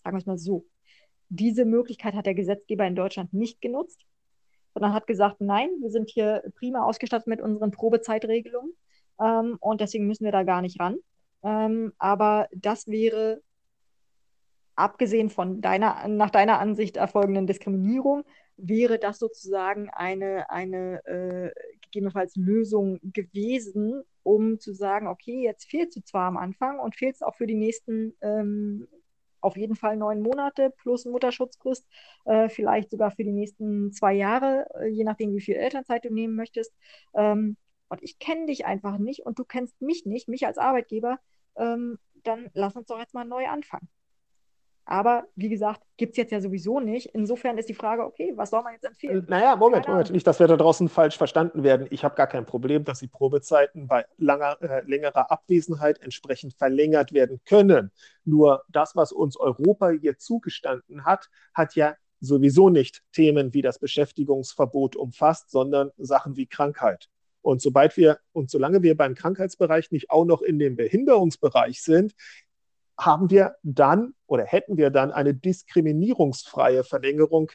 Sagen 0.02 0.16
wir 0.16 0.20
es 0.20 0.26
mal 0.26 0.38
so. 0.38 0.66
Diese 1.28 1.64
Möglichkeit 1.64 2.14
hat 2.14 2.26
der 2.26 2.34
Gesetzgeber 2.34 2.86
in 2.86 2.96
Deutschland 2.96 3.32
nicht 3.32 3.60
genutzt, 3.60 4.04
sondern 4.74 4.94
hat 4.94 5.06
gesagt, 5.06 5.40
nein, 5.40 5.68
wir 5.80 5.90
sind 5.90 6.10
hier 6.10 6.42
prima 6.56 6.82
ausgestattet 6.82 7.26
mit 7.26 7.40
unseren 7.40 7.70
Probezeitregelungen 7.70 8.72
ähm, 9.20 9.56
und 9.60 9.80
deswegen 9.80 10.06
müssen 10.06 10.24
wir 10.24 10.32
da 10.32 10.42
gar 10.42 10.62
nicht 10.62 10.80
ran. 10.80 10.96
Ähm, 11.42 11.92
aber 11.98 12.48
das 12.52 12.86
wäre 12.86 13.42
abgesehen 14.74 15.30
von 15.30 15.60
deiner, 15.60 16.08
nach 16.08 16.30
deiner 16.30 16.58
Ansicht 16.58 16.96
erfolgenden 16.96 17.46
Diskriminierung, 17.46 18.24
wäre 18.56 18.98
das 18.98 19.18
sozusagen 19.18 19.90
eine, 19.90 20.50
eine 20.50 21.04
äh, 21.06 21.50
gegebenenfalls 21.82 22.36
Lösung 22.36 22.98
gewesen, 23.02 24.02
um 24.22 24.58
zu 24.58 24.72
sagen, 24.72 25.06
okay, 25.06 25.42
jetzt 25.42 25.70
fehlt 25.70 25.96
es 25.96 26.04
zwar 26.04 26.26
am 26.26 26.36
Anfang 26.36 26.78
und 26.78 26.96
fehlt 26.96 27.14
es 27.14 27.22
auch 27.22 27.34
für 27.36 27.46
die 27.46 27.54
nächsten 27.54 28.14
ähm, 28.20 28.86
auf 29.40 29.56
jeden 29.56 29.76
Fall 29.76 29.96
neun 29.96 30.20
Monate 30.22 30.70
plus 30.70 31.04
Mutterschutzfrist, 31.04 31.86
äh, 32.24 32.48
vielleicht 32.48 32.90
sogar 32.90 33.10
für 33.10 33.24
die 33.24 33.32
nächsten 33.32 33.92
zwei 33.92 34.14
Jahre, 34.14 34.66
äh, 34.80 34.86
je 34.88 35.04
nachdem, 35.04 35.34
wie 35.34 35.40
viel 35.40 35.56
Elternzeit 35.56 36.04
du 36.04 36.12
nehmen 36.12 36.34
möchtest. 36.34 36.72
Ähm, 37.14 37.56
und 37.88 38.02
ich 38.02 38.18
kenne 38.18 38.46
dich 38.46 38.66
einfach 38.66 38.98
nicht 38.98 39.26
und 39.26 39.38
du 39.38 39.44
kennst 39.44 39.80
mich 39.82 40.06
nicht, 40.06 40.28
mich 40.28 40.46
als 40.46 40.58
Arbeitgeber, 40.58 41.18
ähm, 41.56 41.98
dann 42.22 42.50
lass 42.54 42.76
uns 42.76 42.86
doch 42.86 42.98
jetzt 42.98 43.14
mal 43.14 43.24
neu 43.24 43.46
anfangen. 43.48 43.88
Aber 44.90 45.28
wie 45.36 45.48
gesagt, 45.48 45.82
gibt 45.96 46.14
es 46.14 46.16
jetzt 46.16 46.32
ja 46.32 46.40
sowieso 46.40 46.80
nicht. 46.80 47.06
Insofern 47.14 47.56
ist 47.58 47.68
die 47.68 47.74
Frage, 47.74 48.04
okay, 48.04 48.32
was 48.34 48.50
soll 48.50 48.64
man 48.64 48.72
jetzt 48.72 48.84
empfehlen? 48.84 49.24
Äh, 49.24 49.30
naja, 49.30 49.54
Moment, 49.54 49.86
Moment. 49.86 50.10
Nicht, 50.10 50.26
dass 50.26 50.40
wir 50.40 50.48
da 50.48 50.56
draußen 50.56 50.88
falsch 50.88 51.16
verstanden 51.16 51.62
werden. 51.62 51.86
Ich 51.90 52.02
habe 52.02 52.16
gar 52.16 52.26
kein 52.26 52.44
Problem, 52.44 52.82
dass 52.82 52.98
die 52.98 53.06
Probezeiten 53.06 53.86
bei 53.86 54.04
langer, 54.18 54.60
äh, 54.60 54.82
längerer 54.84 55.30
Abwesenheit 55.30 56.02
entsprechend 56.02 56.54
verlängert 56.54 57.12
werden 57.12 57.40
können. 57.46 57.92
Nur 58.24 58.64
das, 58.68 58.96
was 58.96 59.12
uns 59.12 59.36
Europa 59.36 59.90
hier 59.90 60.18
zugestanden 60.18 61.04
hat, 61.04 61.28
hat 61.54 61.76
ja 61.76 61.94
sowieso 62.18 62.68
nicht 62.68 63.04
Themen 63.12 63.54
wie 63.54 63.62
das 63.62 63.78
Beschäftigungsverbot 63.78 64.96
umfasst, 64.96 65.52
sondern 65.52 65.92
Sachen 65.98 66.34
wie 66.34 66.46
Krankheit. 66.46 67.08
Und 67.42 67.62
sobald 67.62 67.96
wir 67.96 68.18
und 68.32 68.50
solange 68.50 68.82
wir 68.82 68.96
beim 68.96 69.14
Krankheitsbereich 69.14 69.92
nicht 69.92 70.10
auch 70.10 70.24
noch 70.24 70.42
in 70.42 70.58
dem 70.58 70.74
Behinderungsbereich 70.74 71.80
sind, 71.80 72.12
haben 73.00 73.30
wir 73.30 73.56
dann 73.62 74.14
oder 74.26 74.44
hätten 74.44 74.76
wir 74.76 74.90
dann 74.90 75.10
eine 75.10 75.32
diskriminierungsfreie 75.34 76.84
Verlängerung, 76.84 77.50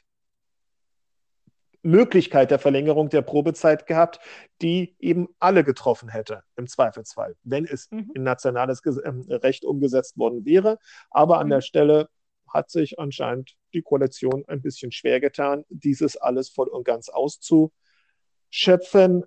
Möglichkeit 1.83 2.49
der 2.49 2.57
Verlängerung 2.57 3.09
der 3.09 3.21
Probezeit 3.21 3.85
gehabt, 3.85 4.19
die 4.63 4.95
eben 4.99 5.27
alle 5.39 5.63
getroffen 5.63 6.09
hätte, 6.09 6.41
im 6.55 6.65
Zweifelsfall, 6.67 7.35
wenn 7.43 7.65
es 7.65 7.91
mhm. 7.91 8.09
in 8.15 8.23
nationales 8.23 8.81
ähm, 9.05 9.21
Recht 9.29 9.63
umgesetzt 9.63 10.17
worden 10.17 10.45
wäre. 10.45 10.79
Aber 11.11 11.37
an 11.37 11.45
mhm. 11.45 11.51
der 11.51 11.61
Stelle 11.61 12.09
hat 12.51 12.71
sich 12.71 12.97
anscheinend 12.97 13.55
die 13.73 13.83
Koalition 13.83 14.43
ein 14.47 14.63
bisschen 14.63 14.91
schwer 14.91 15.19
getan, 15.19 15.63
dieses 15.69 16.17
alles 16.17 16.49
voll 16.49 16.69
und 16.69 16.85
ganz 16.85 17.09
auszuschöpfen. 17.09 19.25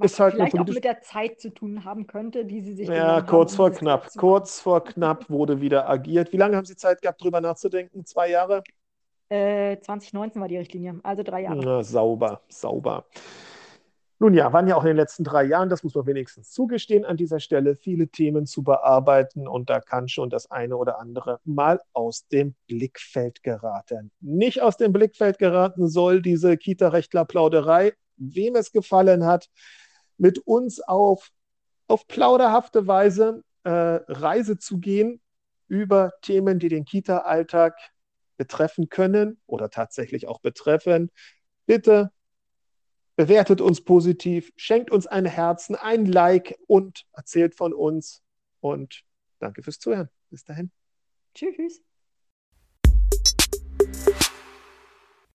Ist 0.00 0.18
halt 0.18 0.34
vielleicht 0.34 0.58
auch 0.58 0.66
mit 0.66 0.84
der 0.84 1.00
Zeit 1.02 1.40
zu 1.40 1.50
tun 1.50 1.84
haben 1.84 2.06
könnte, 2.06 2.44
die 2.44 2.62
sie 2.62 2.74
sich 2.74 2.88
Ja, 2.88 3.20
kurz 3.20 3.52
haben, 3.52 3.56
vor 3.56 3.70
knapp. 3.70 4.08
Kurz 4.16 4.60
vor 4.60 4.82
knapp 4.82 5.30
wurde 5.30 5.60
wieder 5.60 5.88
agiert. 5.88 6.32
Wie 6.32 6.36
lange 6.36 6.56
haben 6.56 6.64
Sie 6.64 6.74
Zeit 6.74 7.00
gehabt, 7.00 7.20
darüber 7.20 7.40
nachzudenken? 7.40 8.04
Zwei 8.04 8.30
Jahre? 8.30 8.62
Äh, 9.28 9.78
2019 9.80 10.40
war 10.40 10.48
die 10.48 10.58
Richtlinie, 10.58 10.98
also 11.02 11.22
drei 11.22 11.42
Jahre. 11.42 11.64
Na, 11.64 11.82
sauber, 11.82 12.42
sauber. 12.48 13.06
Nun 14.22 14.34
ja, 14.34 14.52
waren 14.52 14.68
ja 14.68 14.76
auch 14.76 14.82
in 14.82 14.88
den 14.88 14.96
letzten 14.98 15.24
drei 15.24 15.42
Jahren, 15.42 15.68
das 15.68 15.82
muss 15.82 15.96
man 15.96 16.06
wenigstens 16.06 16.52
zugestehen, 16.52 17.04
an 17.04 17.16
dieser 17.16 17.40
Stelle 17.40 17.74
viele 17.74 18.06
Themen 18.06 18.46
zu 18.46 18.62
bearbeiten 18.62 19.48
und 19.48 19.68
da 19.68 19.80
kann 19.80 20.06
schon 20.06 20.30
das 20.30 20.48
eine 20.48 20.76
oder 20.76 21.00
andere 21.00 21.40
mal 21.44 21.80
aus 21.92 22.28
dem 22.28 22.54
Blickfeld 22.68 23.42
geraten. 23.42 24.12
Nicht 24.20 24.62
aus 24.62 24.76
dem 24.76 24.92
Blickfeld 24.92 25.38
geraten 25.38 25.88
soll 25.88 26.22
diese 26.22 26.56
Kita-Rechtler-Plauderei, 26.56 27.94
wem 28.22 28.56
es 28.56 28.72
gefallen 28.72 29.24
hat, 29.24 29.48
mit 30.18 30.38
uns 30.38 30.80
auf, 30.80 31.30
auf 31.88 32.06
plauderhafte 32.06 32.86
Weise 32.86 33.42
äh, 33.64 33.70
Reise 33.70 34.58
zu 34.58 34.78
gehen 34.78 35.20
über 35.68 36.12
Themen, 36.22 36.58
die 36.58 36.68
den 36.68 36.84
Kita-Alltag 36.84 37.76
betreffen 38.36 38.88
können 38.88 39.40
oder 39.46 39.70
tatsächlich 39.70 40.26
auch 40.26 40.40
betreffen. 40.40 41.10
Bitte 41.66 42.12
bewertet 43.16 43.60
uns 43.60 43.84
positiv, 43.84 44.52
schenkt 44.56 44.90
uns 44.90 45.06
ein 45.06 45.26
Herzen, 45.26 45.76
ein 45.76 46.06
Like 46.06 46.58
und 46.66 47.04
erzählt 47.12 47.54
von 47.54 47.72
uns. 47.72 48.22
Und 48.60 49.04
danke 49.38 49.62
fürs 49.62 49.78
Zuhören. 49.78 50.08
Bis 50.30 50.44
dahin. 50.44 50.70
Tschüss. 51.34 51.82